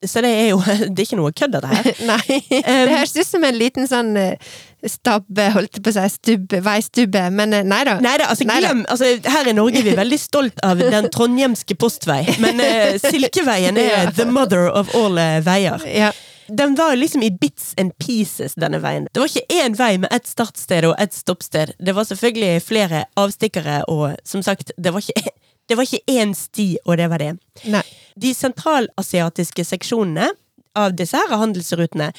[0.07, 0.61] så det er jo
[0.93, 1.91] det er ikke noe kødd, dette her.
[2.11, 2.63] Nei, det
[2.93, 4.53] høres ut som en liten sånn eh,
[4.89, 7.97] stabbe, holdt på å si, stubbe, veistubbe, men eh, nei da.
[8.03, 11.77] Nei da, altså, glem, altså her i Norge er vi veldig stolt av den trondhjemske
[11.79, 14.11] postvei, men uh, Silkeveien er Ja.
[14.11, 15.81] the mother of all uh, veier.
[15.87, 16.09] Ja.
[16.47, 19.07] Den var liksom i bits and pieces, denne veien.
[19.13, 21.73] Det var ikke én vei med ett startsted og ett stoppsted.
[21.79, 25.33] Det var selvfølgelig flere avstikkere, og som sagt, det var ikke,
[25.69, 27.35] det var ikke én sti, og det var det.
[27.71, 27.83] Nei.
[28.19, 30.31] De sentralasiatiske seksjonene
[30.75, 32.11] av disse her handelsrutene,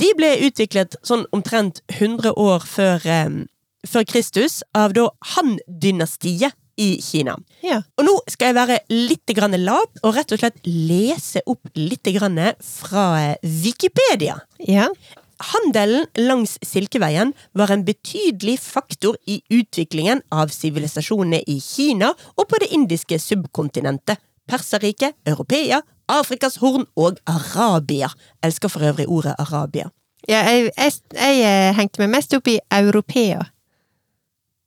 [0.00, 3.38] de ble utviklet sånn omtrent 100 år før, um,
[3.88, 7.36] før Kristus av da Han-dynastiet i Kina.
[7.64, 7.82] Ja.
[8.00, 12.08] Og nå skal jeg være litt grann lat og rett og slett lese opp litt
[12.16, 14.38] grann fra eh, Wikipedia.
[14.64, 14.88] Ja.
[15.42, 22.60] Handelen langs Silkeveien var en betydelig faktor i utviklingen av sivilisasjonene i Kina og på
[22.62, 24.20] det indiske subkontinentet.
[24.48, 28.10] Perserriket, Europea, Afrikas Horn og Arabia.
[28.42, 29.88] Elsker for øvrig ordet Arabia.
[30.28, 33.42] Ja, jeg, jeg, jeg eh, hengte meg mest opp i Europea.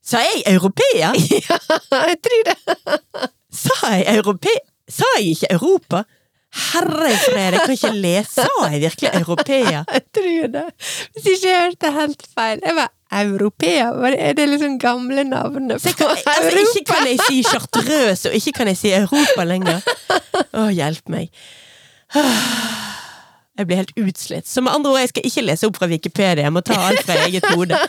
[0.06, 1.14] Sa jeg Europea?
[1.48, 1.60] ja,
[2.10, 2.58] jeg tror det.
[3.56, 4.64] Sa jeg Europea?
[4.92, 6.04] Sa jeg ikke Europa?
[6.56, 8.46] Herre fred, jeg kan ikke lese.
[8.48, 9.82] Sa jeg virkelig Europea?
[9.96, 10.64] Jeg tror det.
[11.14, 12.62] Hvis ikke jeg hørte helt feil.
[12.64, 12.92] Jeg var
[13.24, 13.90] Europea.
[14.12, 16.64] Er det liksom gamle navnet på jeg kan, altså, Europa?
[16.76, 19.84] ikke kan jeg si chartreuse, og ikke kan jeg si Europa lenger.
[20.54, 21.30] Å, hjelp meg.
[23.58, 24.48] Jeg blir helt utslitt.
[24.48, 27.04] Så med andre ord, jeg skal ikke lese opp fra Wikipedia, jeg må ta alt
[27.08, 27.80] fra eget hode.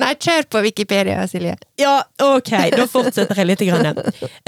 [0.00, 1.56] Nei, kjør på Wikipedia, Silje.
[1.80, 3.62] Ja, ok, da fortsetter jeg litt.
[3.62, 3.98] Grann.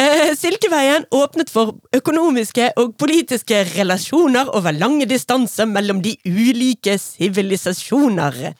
[0.00, 8.54] Eh, Silkeveien åpnet for økonomiske og politiske relasjoner over lange distanser mellom de ulike sivilisasjoner.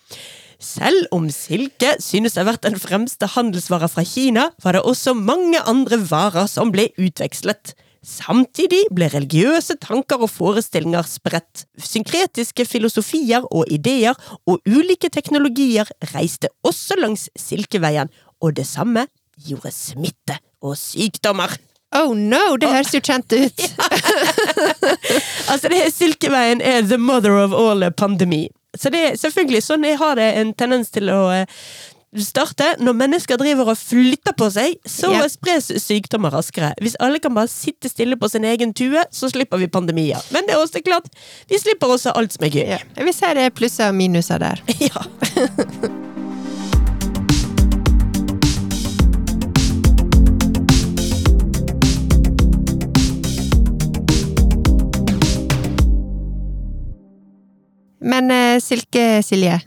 [0.64, 5.16] Selv om silke synes å ha vært den fremste handelsvara fra Kina, var det også
[5.18, 7.74] mange andre varer som ble utvekslet.
[8.04, 11.64] Samtidig ble religiøse tanker og forestillinger spredt.
[11.80, 18.12] Synkretiske filosofier og ideer og ulike teknologier reiste også langs Silkeveien,
[18.44, 19.06] og det samme
[19.48, 21.56] gjorde smitte og sykdommer.
[21.94, 23.64] Oh no, det høres jo kjent ut!
[25.50, 28.48] Altså, er Silkeveien er the mother of all pandemi.
[28.76, 31.46] Så det selvfølgelig sånn jeg har det en tendens til å eh,
[32.22, 32.76] starte.
[32.78, 35.26] Når mennesker driver og flytter på seg, så Ja.
[35.28, 36.72] spres sykdommer raskere.
[36.80, 40.22] Hvis alle kan bare sitte stille på sin egen tue, så slipper vi pandemier.
[40.30, 41.06] Men det er også klart,
[41.48, 42.66] vi slipper også alt som er gøy.
[42.68, 42.78] Ja.
[43.04, 44.60] Vi ser det er plusser og minuser der.
[44.80, 45.02] Ja.
[58.00, 59.60] Men eh, Silke, Silje,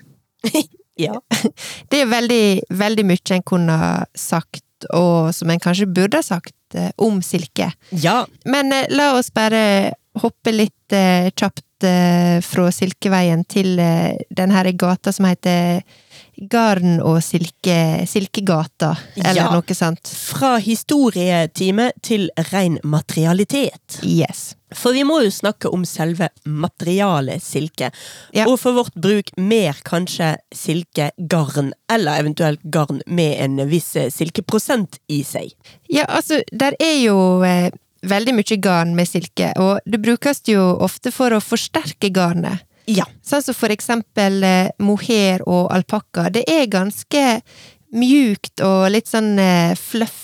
[0.97, 1.19] ja.
[1.91, 3.77] det er veldig, veldig mye en kunne
[4.17, 7.71] sagt, og som en kanskje burde ha sagt, eh, om silke.
[7.89, 8.25] Ja.
[8.45, 13.75] Men eh, la oss bare hoppe litt eh, kjapt fra Silkeveien til
[14.33, 15.83] denne gata som heter
[16.49, 19.51] Garn og silke, Silkegata, eller Ja.
[19.51, 20.07] noe sånt.
[20.07, 23.99] Fra historietime til ren materialitet.
[24.03, 24.55] Yes.
[24.73, 27.91] For vi må jo snakke om selve materialet silke,
[28.33, 28.45] Ja.
[28.47, 35.23] og for vårt bruk mer kanskje silkegarn, eller eventuelt garn med en viss silkeprosent i
[35.23, 35.53] seg.
[35.89, 37.71] Ja, altså, der er jo eh,
[38.03, 42.59] veldig mye garn med silke, og det brukes jo ofte for å forsterke garnet.
[42.87, 43.05] Ja.
[43.23, 46.29] Sånn som for eksempel eh, mohair og alpakka.
[46.31, 47.41] Det er ganske
[47.97, 50.23] mjukt og litt sånn eh, fluffy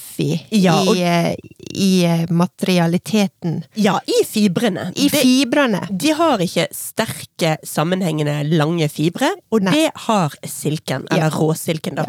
[0.52, 1.36] Ja, og- i, eh,
[1.74, 3.64] i eh, materialiteten.
[3.76, 4.92] Ja, i fibrene.
[4.96, 5.82] I de, fibrene.
[5.90, 9.72] de har ikke sterke, sammenhengende, lange fibre, og Nei.
[9.74, 11.16] det har silken, Ja.
[11.18, 12.06] eller råsilken, da.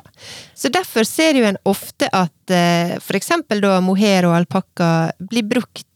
[0.54, 5.42] Så derfor ser jo en ofte at eh, for eksempel da mohair og alpakka blir
[5.48, 5.86] brukt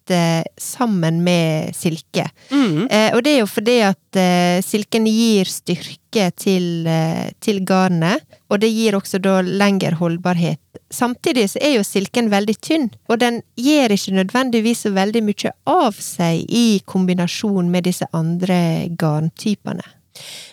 [0.59, 2.29] sammen med silke.
[2.51, 2.87] Mm.
[2.91, 8.25] Eh, og det er jo fordi at eh, silken gir styrke til, eh, til garnet,
[8.49, 10.61] og det gir også da lengre holdbarhet.
[10.91, 15.53] Samtidig så er jo silken veldig tynn, og den gir ikke nødvendigvis så veldig mye
[15.69, 19.85] av seg i kombinasjon med disse andre garntypene.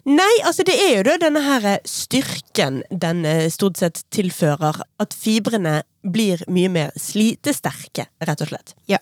[0.05, 4.83] Nei, altså det er jo da denne her styrken den eh, stort sett tilfører.
[5.01, 8.75] At fibrene blir mye mer slitesterke, rett og slett.
[8.91, 9.01] Ja.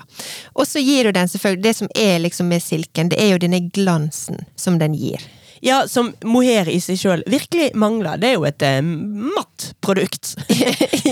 [0.55, 3.41] Og så gir jo den selvfølgelig Det som er liksom med silken, det er jo
[3.43, 5.23] denne glansen som den gir.
[5.63, 8.17] Ja, som mohair i seg sjøl virkelig mangler.
[8.19, 10.33] Det er jo et eh, matt produkt.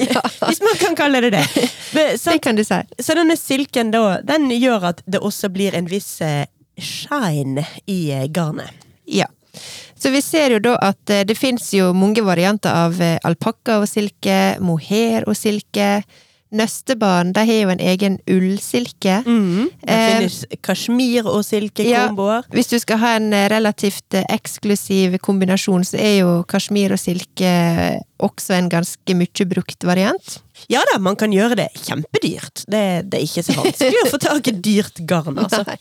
[0.47, 1.45] Hvis man kan kalle det det.
[1.95, 2.81] Men, Det kan du si.
[2.99, 8.01] Så denne silken da, den gjør at det også blir en viss eh, shine i
[8.11, 8.75] eh, garnet.
[9.07, 9.29] Ja.
[10.01, 13.79] Så vi ser jo da at eh, det fins jo mange varianter av eh, alpakka
[13.83, 16.01] og silke, mohair og silke.
[16.51, 19.21] Nøstebarn de har jo en egen ullsilke.
[19.23, 22.43] Det Eh, finnes kasjmir- og silkekomboer.
[22.51, 26.99] Hvis du skal ha en eh, relativt eh, eksklusiv kombinasjon, så er jo kasjmir og
[26.99, 30.41] silke eh, også en ganske mye brukt variant.
[30.69, 32.65] Ja da, man kan gjøre det kjempedyrt.
[32.71, 35.63] Det, det er ikke så vanskelig å få tak i dyrt garn, altså.
[35.67, 35.77] Nei.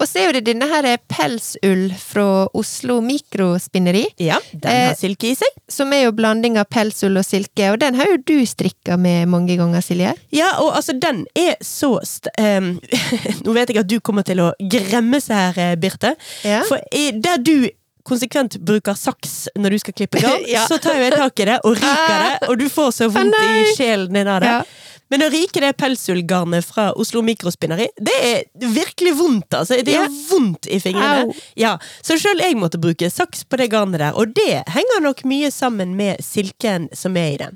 [0.00, 4.94] Og så er jo det denne her pelsull fra Oslo Mikrospinneri, Ja, den Eh, har
[4.98, 5.48] silke i seg.
[5.70, 9.28] som er jo blanding av pelsull og silke, og den har jo du strikka med
[9.28, 10.14] mange ganger, Silje.
[10.34, 12.74] Ja, og altså, den er så st um,
[13.44, 16.14] Nå vet jeg at du kommer til å gremme seg her, eh, Birte.
[16.46, 16.62] Ja.
[16.68, 17.68] For der du
[18.10, 20.66] konsekvent bruker saks når du skal klippe garn, Ja.
[20.68, 22.22] så tar jo jeg tak i det og ryker Ah.
[22.26, 24.54] det, og du får så vondt ah, i sjelen din av det.
[24.58, 24.62] Ja.
[25.10, 28.44] Men å rike det pelsullgarnet fra Oslo Mikrospinneri, det er
[28.76, 29.80] virkelig vondt, altså.
[29.82, 30.20] Det gjør yeah.
[30.30, 31.34] vondt i fingrene.
[31.58, 31.72] Ja,
[32.06, 35.50] Så sjøl jeg måtte bruke saks på det garnet der, og det henger nok mye
[35.50, 37.50] sammen med silken som er i det.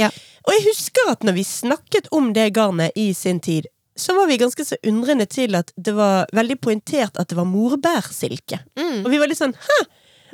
[0.00, 0.10] Ja.
[0.46, 4.28] Og jeg husker at når vi snakket om det garnet i sin tid, så var
[4.28, 8.60] vi ganske så undrende til at det var veldig poengtert at det var morbærsilke.
[8.78, 9.04] Mm.
[9.04, 9.78] Og vi var litt sånn hæ?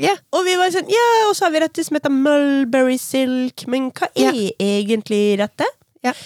[0.01, 0.19] Yeah.
[0.35, 3.91] Og vi var sånn, ja, og så har vi dette som heter mulberry silk, men
[3.95, 4.79] hva er yeah.
[4.81, 5.69] egentlig dette?
[6.03, 6.19] Yeah.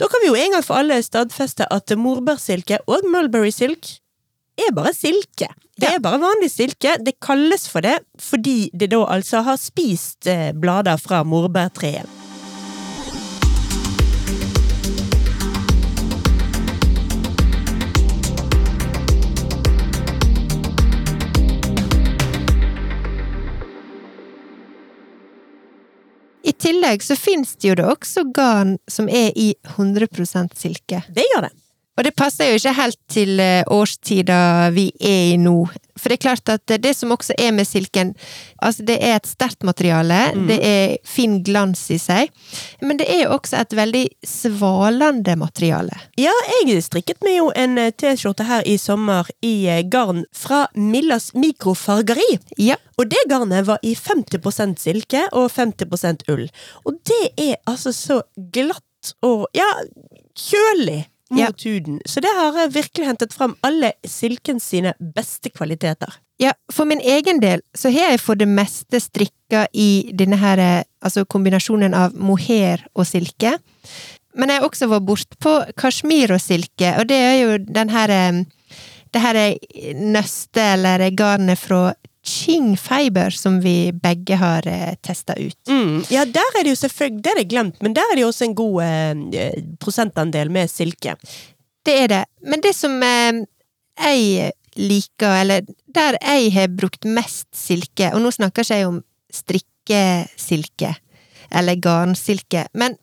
[0.00, 3.92] Da kan vi jo en gang for alle stadfeste at morbærsilke og mulberry silk
[4.60, 5.50] er bare silke.
[5.80, 6.96] Det er bare vanlig silke.
[7.00, 12.19] Det kalles for det fordi det da altså har spist eh, blader fra morbærtreet.
[26.60, 31.02] Tillegg så finnes det jo da også garn som er i 100% silke.
[31.08, 31.54] Det gjør det.
[31.98, 35.56] Og det passer jo ikke helt til eh, årstida vi er i nå.
[36.00, 38.14] For det er klart at det som også er med silken,
[38.64, 42.30] altså det er et sterkt materiale, det er fin glans i seg,
[42.80, 45.98] men det er jo også et veldig svalende materiale.
[46.16, 46.32] Ja,
[46.62, 51.34] jeg strikket meg jo en eh, T-skjorte her i sommer i eh, garn fra Millas
[51.36, 52.38] Mikrofargeri.
[52.56, 52.80] Ja.
[52.96, 56.48] Og det garnet var i 50% silke og 50% ull.
[56.88, 58.22] Og det er altså så
[58.52, 59.68] glatt og ja,
[60.36, 61.50] kjølig mot Ja.
[61.64, 62.00] huden.
[62.06, 66.18] Så det har jeg virkelig hentet fram alle silkens sine beste kvaliteter.
[66.40, 70.58] Ja, for min egen del så har jeg for det meste strikka i denne her,
[70.58, 73.58] eh, altså kombinasjonen av mohair og silke.
[74.34, 77.88] Men jeg har også vært bort på kasjmir og silke, og det er jo den
[77.90, 78.44] her eh,
[79.12, 79.54] Det her er
[79.98, 81.94] nøstet eller garnet fra
[82.30, 84.66] Ching Fiber som vi begge har
[85.02, 85.58] testa ut.
[85.68, 86.04] Mm.
[86.12, 88.30] Ja, der er det jo selvfølgelig Det er det glemt, men der er det jo
[88.30, 91.16] også en god eh, prosentandel med silke.
[91.86, 92.24] Det er det.
[92.46, 93.42] Men det som eh,
[94.00, 99.00] jeg liker, eller der jeg har brukt mest silke, og nå snakker ikke jeg om
[99.34, 100.94] strikkesilke
[101.50, 102.96] eller garnsilke, men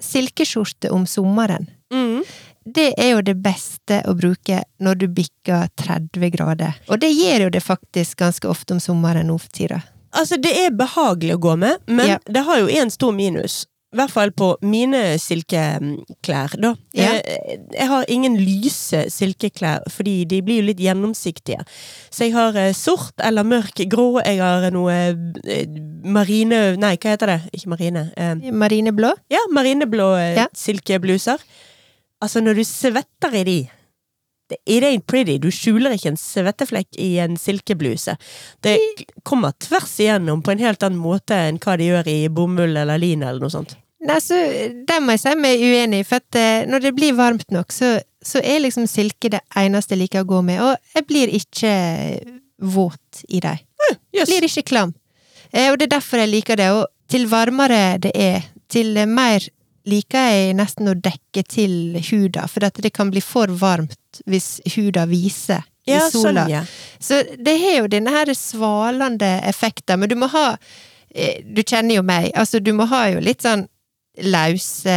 [0.00, 1.68] silkeskjorte om sommeren.
[1.92, 2.22] Mm.
[2.64, 6.76] Det er jo det beste å bruke når du bikker 30 grader.
[6.88, 9.80] Og det gjør jo det faktisk ganske ofte om sommeren nå for tida.
[10.12, 12.18] Altså, det er behagelig å gå med, men Ja.
[12.26, 13.66] det har jo en stor minus.
[13.92, 16.74] I hvert fall på mine silkeklær, da.
[16.94, 17.12] Ja.
[17.18, 21.64] Jeg, jeg har ingen lyse silkeklær, fordi de blir jo litt gjennomsiktige.
[22.10, 25.66] Så jeg har eh, sort eller mørk grå, jeg har noe eh,
[26.04, 27.40] marine Nei, hva heter det?
[27.56, 28.04] Ikke marine.
[28.16, 29.10] Eh, Marineblå?
[29.32, 30.46] ja, marineblå eh, Ja.
[30.54, 31.38] silkebluser.
[32.20, 33.58] Altså, når du svetter i de
[34.50, 35.38] det, It ain't pretty.
[35.38, 38.16] Du skjuler ikke en svetteflekk i en silkebluse.
[38.66, 38.74] Det
[39.22, 42.98] kommer tvers igjennom på en helt annen måte enn hva de gjør i bomull eller
[42.98, 43.76] lin eller noe sånt.
[44.00, 44.34] Nei, så
[44.88, 47.98] Det må jeg si meg uenig, for at eh, når det blir varmt nok, så,
[48.24, 51.74] så er liksom silke det eneste jeg liker å gå med, og jeg blir ikke
[52.74, 53.60] våt i dem.
[54.16, 54.30] Jøss.
[54.30, 54.94] Blir ikke klam.
[55.52, 59.44] Eh, og det er derfor jeg liker det, og til varmere det er, til mer
[59.90, 64.60] liker jeg nesten å dekke til huda, for at det kan bli for varmt hvis
[64.76, 66.44] huda viser i Ja, sola.
[66.46, 66.62] sånn, ja.
[67.02, 70.46] Så det har jo denne her svalende effekten, men du må ha
[71.14, 73.66] eh, Du kjenner jo meg, altså du må ha jo litt sånn
[74.20, 74.96] lause,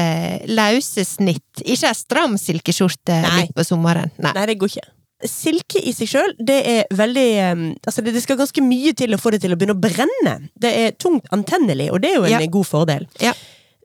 [0.49, 1.61] lause snitt.
[1.63, 4.11] Ikke ei stram silkeskjorte litt midt på sommeren.
[4.21, 4.33] Nei.
[4.35, 4.89] Nei, det går ikke.
[5.29, 9.15] Silke i seg sjøl, det er veldig eh, Altså, det, det skal ganske mye til
[9.15, 10.33] å få det til å begynne å brenne.
[10.59, 12.41] Det er tungt antennelig, og det er jo en Ja.
[12.51, 13.05] god fordel.
[13.23, 13.31] Ja.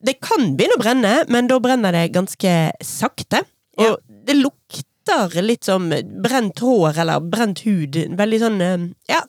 [0.05, 2.53] Det kan begynne å brenne, men da brenner det ganske
[2.85, 3.43] sakte.
[3.79, 3.97] Og Ja.
[4.09, 5.89] det lukter litt som
[6.23, 7.97] brent hår eller brent hud.
[8.19, 9.23] Veldig sånn eh, ja,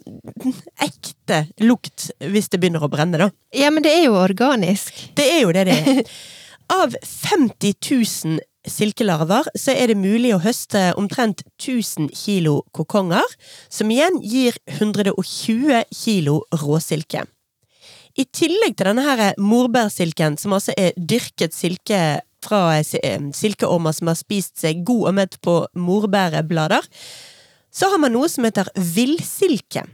[0.90, 3.30] ekte lukt hvis det begynner å brenne, da.
[3.56, 4.94] ja, men det er jo organisk.
[5.16, 6.04] Det er jo det det er.
[6.70, 8.40] Av 50 000
[8.70, 13.26] silkelarver så er det mulig å høste omtrent 1000 kilo kokonger,
[13.72, 17.24] som igjen gir 120 kilo råsilke.
[18.18, 24.08] I tillegg til denne her morbærsilken, som altså er dyrket silke fra eh, silkeormer som
[24.12, 26.86] har spist seg god og mett på morbæreblader,
[27.72, 29.86] så har man noe som heter villsilke.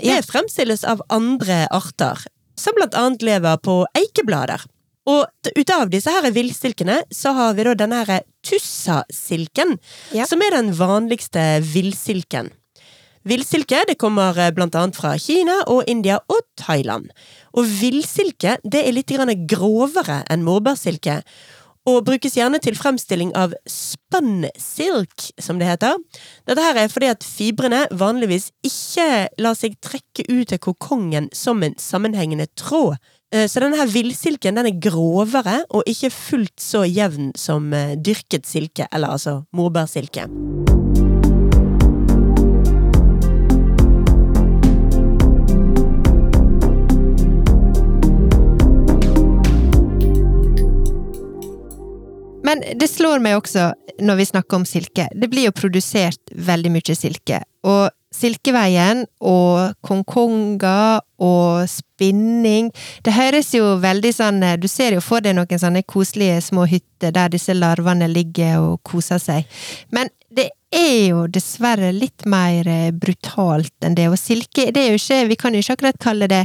[0.00, 2.22] Det fremstilles av andre arter,
[2.56, 4.62] som blant annet lever på eikeblader.
[5.10, 9.78] Og ut av disse her villsilkene, så har vi da denne her tussasilken,
[10.12, 10.24] Ja.
[10.26, 12.50] som er den vanligste villsilken.
[13.28, 14.50] Villsilke det kommer bl.a.
[14.56, 17.10] blant annet fra Kina og India og Thailand.
[17.52, 19.12] Og villsilke det er litt
[19.50, 21.20] grovere enn morbærsilke,
[21.88, 25.96] og brukes gjerne til fremstilling av spun-silk, som det heter.
[26.48, 31.62] Dette her er fordi at fibrene vanligvis ikke lar seg trekke ut av kokongen som
[31.62, 32.96] en sammenhengende tråd.
[33.32, 37.96] Eh, Så denne her villsilken den er grovere og ikke fullt så jevn som eh,
[37.96, 40.28] dyrket silke, eller altså morbærsilke.
[52.50, 53.68] Men det slår meg også,
[54.02, 57.44] når vi snakker om silke, det blir jo produsert veldig mye silke.
[57.62, 62.72] Og Silkeveien og kongkonga og spinning
[63.06, 67.14] Det høres jo veldig sånn Du ser jo for deg noen sånne koselige små hytter
[67.14, 69.46] der disse larvene ligger og koser seg.
[69.94, 72.66] Men det er jo dessverre litt mer
[72.98, 74.08] brutalt enn det.
[74.10, 76.44] Og silke, det er jo ikke Vi kan jo ikke akkurat kalle det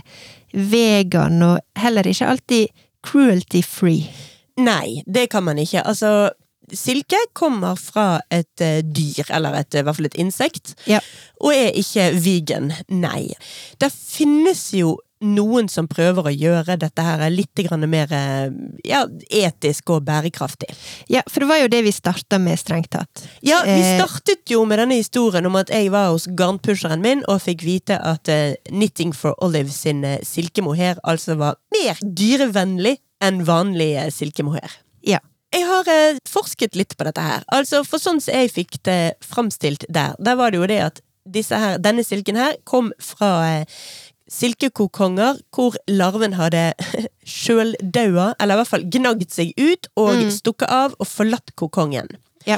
[0.54, 4.35] vegan, og heller ikke alltid cruelty free.
[4.58, 5.84] Nei, det kan man ikke.
[5.86, 6.30] Altså,
[6.74, 11.02] silke kommer fra et eh, dyr, eller et, i hvert fall et insekt, Ja.
[11.42, 12.72] og er ikke vegan.
[12.90, 13.34] Nei.
[13.80, 14.96] Det finnes jo
[15.26, 18.50] noen som prøver å gjøre dette her litt mer eh,
[18.86, 20.68] ja, etisk og bærekraftig.
[21.10, 23.24] Ja, for det var jo det vi starta med, strengt tatt.
[23.42, 27.24] Ja, vi Eh, startet jo med denne historien om at jeg var hos garnpusheren min
[27.28, 32.98] og fikk vite at eh, Knitting for Olive sin eh, silkemohair altså var mer dyrevennlig
[33.26, 34.78] enn vanlig eh, silkemohair.
[35.06, 35.20] Ja.
[35.56, 37.44] Jeg har eh, forsket litt på dette her.
[37.56, 41.02] Altså, for sånn som jeg fikk det framstilt der, der var det jo det at
[41.50, 43.80] her, denne silken her kom fra eh,
[44.32, 46.74] silkekokonger hvor larven hadde
[47.36, 50.32] sjøldaua, eller i hvert fall gnagd seg ut og Mm.
[50.34, 52.10] stukket av og forlatt kokongen.
[52.46, 52.58] Ja.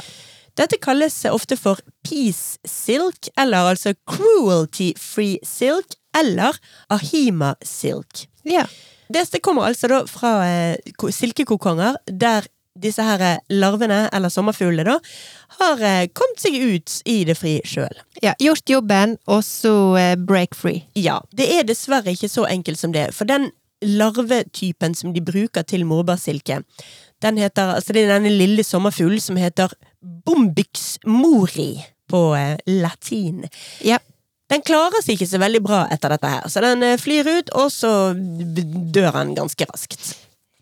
[0.58, 6.56] Dette kalles ofte for peace silk, eller altså cruelty free silk, eller
[6.90, 8.26] ahima silk.
[8.48, 8.64] Ja.
[9.12, 12.46] Dette kommer altså da fra eh, silkekokonger, der
[12.78, 14.98] disse her eh, larvene, eller sommerfuglene, da,
[15.58, 18.02] har eh, kommet seg ut i det fri sjøl.
[18.22, 18.34] ja.
[18.42, 19.72] Gjort jobben, og så
[20.28, 20.84] break free.
[20.98, 23.50] Ja, det er dessverre ikke så enkelt som det, for den
[23.82, 26.62] larvetypen som de bruker til morbærsilke,
[27.22, 31.72] den heter, altså det er denne lille sommerfuglen som heter Bombix mori
[32.08, 32.20] på
[32.66, 33.48] latin.
[33.84, 33.98] Ja.
[34.48, 37.50] Den klarer seg ikke så veldig bra etter dette her, så den eh, flyr ut,
[37.58, 40.14] og så dør den ganske raskt.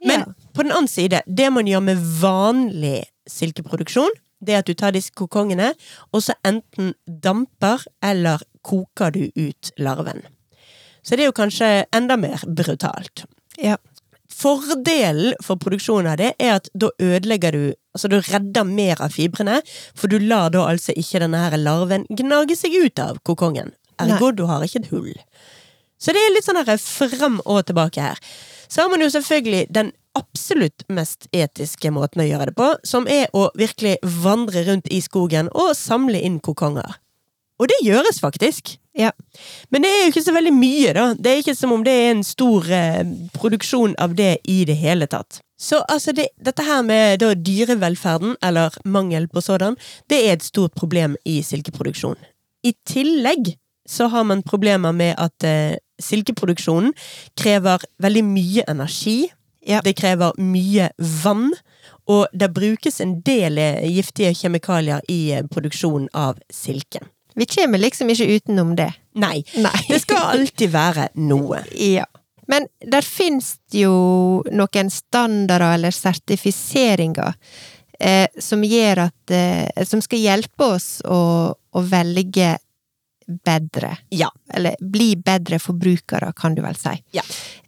[0.05, 0.26] Men Ja.
[0.55, 4.11] på den annen side, det man gjør med vanlig silkeproduksjon,
[4.45, 5.72] det er at du tar disse kokongene,
[6.12, 10.22] og så enten damper eller koker du ut larven.
[11.03, 13.24] Så det er jo kanskje enda mer brutalt.
[13.62, 13.76] Ja.
[14.28, 17.62] Fordelen for produksjonen av det er at da ødelegger du
[17.97, 19.63] Altså du redder mer av fibrene,
[19.97, 23.73] for du lar da altså ikke denne her larven gnage seg ut av kokongen.
[24.03, 25.15] Ergo du har ikke et hull.
[25.97, 28.21] Så det er litt sånn her frem og tilbake her.
[28.69, 33.09] Så har man jo selvfølgelig den absolutt mest etiske måten å gjøre det på, som
[33.09, 36.99] er å virkelig vandre rundt i skogen og samle inn kokonger.
[37.57, 38.75] Og det gjøres faktisk.
[38.97, 39.13] Ja.
[39.73, 41.07] Men det er jo ikke så veldig mye, da.
[41.17, 43.03] Det er ikke som om det er en stor eh,
[43.37, 45.41] produksjon av det i det hele tatt.
[45.59, 49.77] Så altså, det, dette her med da, dyrevelferden, eller mangel på sådan,
[50.11, 52.19] det er et stort problem i silkeproduksjon.
[52.65, 53.57] I tillegg
[53.89, 56.93] så har man problemer med at eh, silkeproduksjonen
[57.39, 59.31] krever veldig mye energi.
[59.67, 59.81] Ja.
[59.85, 60.91] Det krever mye
[61.23, 61.53] vann.
[62.07, 67.01] Og det brukes en del eh, giftige kjemikalier i eh, produksjonen av silke.
[67.37, 68.91] Vi kommer liksom ikke utenom det.
[69.15, 69.43] Nei.
[69.61, 69.81] Nei.
[69.89, 71.65] Det skal alltid være noe.
[71.97, 72.07] Ja.
[72.47, 77.35] Men der finnes det jo noen standarder eller sertifiseringer
[77.99, 81.21] eh, som gjør at eh, Som skal hjelpe oss å,
[81.53, 82.57] å velge
[83.27, 83.97] bedre.
[84.15, 84.31] Ja.
[84.55, 86.95] Eller bli bedre forbrukere, kan du vel si.
[87.17, 87.25] Ja.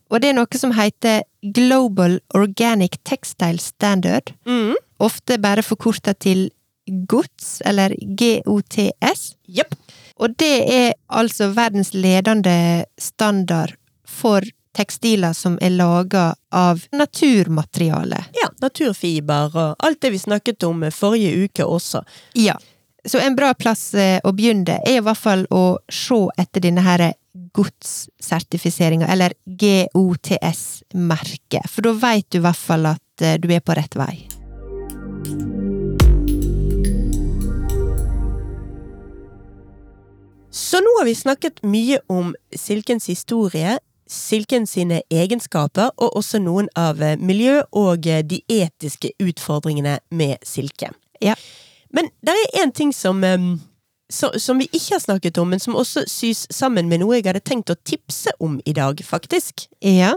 [0.08, 4.32] Og det er noe som heter Global Organic Textile Standard.
[4.48, 4.76] Mm.
[5.04, 6.48] Ofte bare forkorta til
[6.88, 9.34] GOTS, eller GOTS.
[9.50, 9.74] Yep.
[10.18, 13.76] Og det er altså verdens ledende standard
[14.08, 14.42] for
[14.78, 18.22] tekstiler som er laga av naturmateriale.
[18.38, 22.04] Ja, naturfiber og alt det vi snakket om forrige uke også.
[22.38, 22.54] Ja.
[23.04, 26.80] Så en bra plass eh, å begynne er i hvert fall å se etter denne
[26.84, 27.12] her
[27.58, 33.74] godssertifiseringa, eller GOTS-merket, for da veit du i hvert fall at eh, du er på
[33.78, 34.28] rett vei.
[40.58, 46.68] Så nå har vi snakket mye om silkens historie, silken sine egenskaper, og også noen
[46.76, 50.90] av eh, miljø- og eh, de etiske utfordringene med silke.
[51.22, 51.34] Ja.
[51.94, 53.38] Men det er én ting som, eh,
[54.10, 57.44] som vi ikke har snakket om, men som også sys sammen med noe jeg hadde
[57.44, 59.68] tenkt å tipse om i dag, faktisk.
[59.80, 60.14] Ja.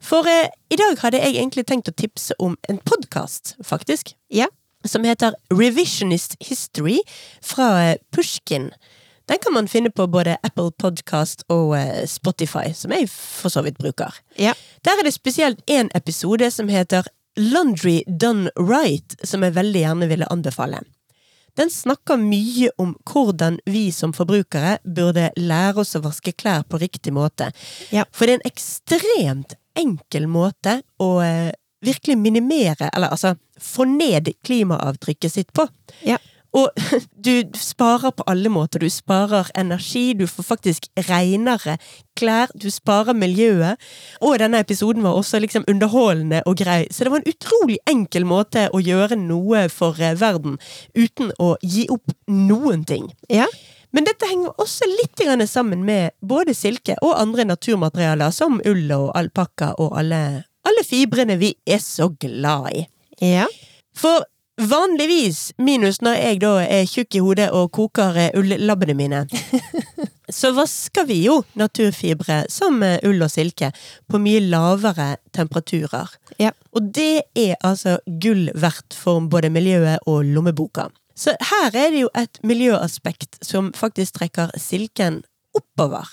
[0.00, 4.14] For eh, i dag hadde jeg egentlig tenkt å tipse om en podkast, faktisk.
[4.30, 4.48] Ja.
[4.86, 7.00] Som heter Revisionist History
[7.42, 8.70] fra Pushkin.
[9.28, 13.62] Den kan man finne på både Apple Podcast og eh, Spotify, som jeg for så
[13.66, 14.14] vidt bruker.
[14.40, 14.54] Ja.
[14.84, 17.06] Der er det spesielt én episode som heter
[17.36, 20.80] Laundry Done Right, som jeg veldig gjerne ville anbefale.
[21.58, 26.80] Den snakker mye om hvordan vi som forbrukere burde lære oss å vaske klær på
[26.80, 27.50] riktig måte.
[27.92, 28.06] Ja.
[28.14, 31.52] For det er en ekstremt enkel måte å eh,
[31.84, 35.66] virkelig minimere, eller altså få ned klimaavtrykket sitt på.
[36.06, 36.16] Ja.
[36.56, 36.70] Og
[37.26, 38.80] du sparer på alle måter.
[38.80, 41.76] Du sparer energi, du får faktisk renere
[42.16, 43.80] klær, du sparer miljøet.
[44.20, 48.26] Og denne episoden var også liksom underholdende og grei, så det var en utrolig enkel
[48.26, 50.58] måte å gjøre noe for eh, verden
[50.96, 53.10] uten å gi opp noen ting.
[53.30, 53.46] Ja.
[53.94, 59.12] Men dette henger også litt sammen med både silke og andre naturmaterialer, som ull og
[59.16, 62.84] alpakka og alle, alle fibrene vi er så glad i.
[63.24, 63.46] Ja.
[63.96, 64.26] For
[64.58, 69.24] vanligvis, minus når jeg da er tjukk i hodet og koker eh, ullabbene mine,
[70.40, 73.70] så vasker vi jo naturfibre som eh, ull og silke
[74.10, 76.14] på mye lavere temperaturer.
[76.42, 76.52] Ja.
[76.74, 80.88] Og det er altså gull verdt for både miljøet og lommeboka.
[81.18, 85.22] Så her er det jo et miljøaspekt som faktisk trekker silken
[85.56, 86.06] oppover.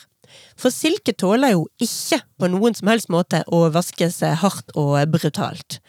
[0.60, 5.80] For silke tåler jo ikke på noen som helst måte å vaskes hardt og brutalt.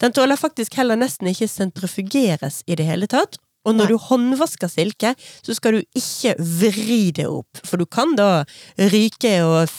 [0.00, 3.38] Den tåler faktisk heller nesten ikke sentrifugeres i det hele tatt.
[3.64, 3.94] Og når Nei.
[3.94, 8.44] du håndvasker silke, så skal du ikke vri det opp, for du kan da
[8.92, 9.72] ryke og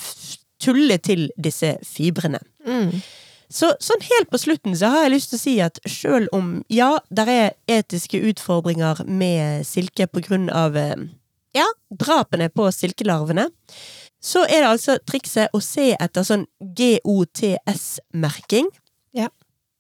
[0.62, 2.42] tulle til disse fibrene.
[2.66, 2.98] Mm.
[3.52, 6.58] Så sånn helt på slutten så har jeg lyst til å si at selv om
[6.74, 11.06] ja, der er etiske utfordringer med silke på grunn av eh,
[11.56, 13.48] ja, drapene på silkelarvene,
[14.26, 16.46] så er det altså trikset å se etter sånn
[16.80, 18.68] GOTS-merking.
[19.14, 19.30] Ja.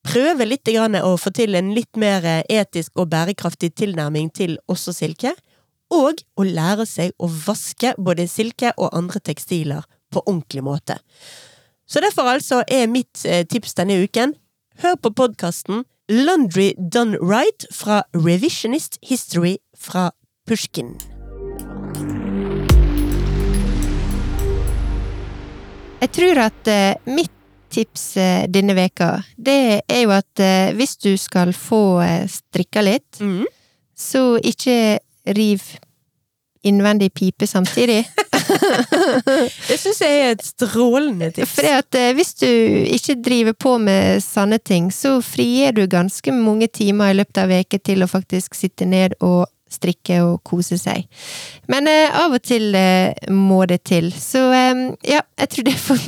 [0.05, 4.93] Prøve litt å få til en litt mer eh, etisk og bærekraftig tilnærming til også
[4.93, 5.33] silke.
[5.93, 9.81] Og å lære seg å vaske både silke og andre tekstiler
[10.13, 10.97] på ordentlig måte.
[11.85, 14.33] Så derfor altså er mitt eh, tips denne uken
[14.83, 20.11] Hør på podkasten Laundry Done Right fra Revisionist History fra
[20.45, 21.14] Pushkin.
[26.01, 27.31] Jeg tror at eh, mitt
[27.75, 29.57] tips eh, denne veka, det
[29.91, 31.81] er jo at eh, hvis du skal få
[32.31, 33.45] strikka litt, Mm.
[33.97, 34.99] så ikke
[35.35, 35.63] riv
[36.65, 38.03] innvendig pipe samtidig.
[39.67, 41.53] Det syns jeg er et strålende tips.
[41.57, 42.47] For at hvis du
[42.93, 47.49] ikke driver på med sanne ting, så frigir du ganske mange timer i løpet av
[47.53, 51.05] veke til å faktisk sitte ned og strikke og kose seg.
[51.71, 54.11] Men eh, av og til eh, må det til.
[54.13, 56.05] Så eh, ja, jeg tror det får,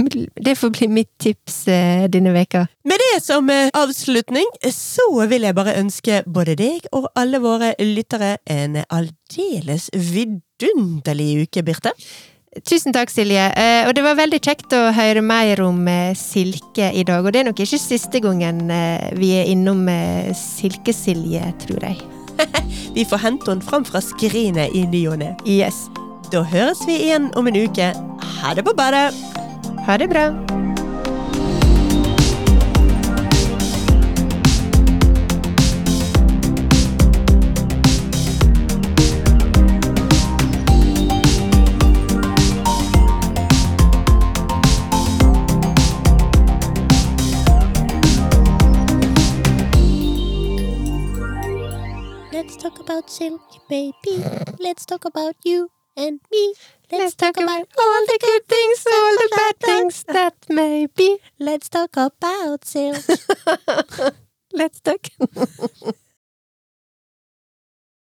[0.47, 2.65] det får bli mitt tips eh, denne veka.
[2.87, 7.73] Med det som eh, avslutning, så vil jeg bare ønske både deg og alle våre
[7.81, 11.93] lyttere en aldeles vidunderlig uke, Birte.
[12.65, 13.43] Tusen takk, Silje.
[13.53, 15.83] Eh, og det var veldig kjekt å høre mer om
[16.17, 17.25] silke i dag.
[17.25, 18.65] Og det er nok ikke siste gangen
[19.19, 19.85] vi er innom
[20.37, 22.16] Silkesilje, tror jeg.
[22.95, 25.33] Vi får hente henne fram fra skrinet i ny og ne.
[25.45, 25.87] Yes.
[26.31, 27.91] Da høres vi igjen om en uke.
[28.41, 29.13] Ha det på badet!
[29.87, 30.31] Ha det bra.
[52.77, 54.23] Talk about silk, baby.
[54.59, 56.53] Let's talk about you and me.
[56.91, 61.19] Let's talk about all the good things, all the bad things that may be.
[61.39, 63.03] Let's talk about silk.
[64.53, 65.07] Let's talk.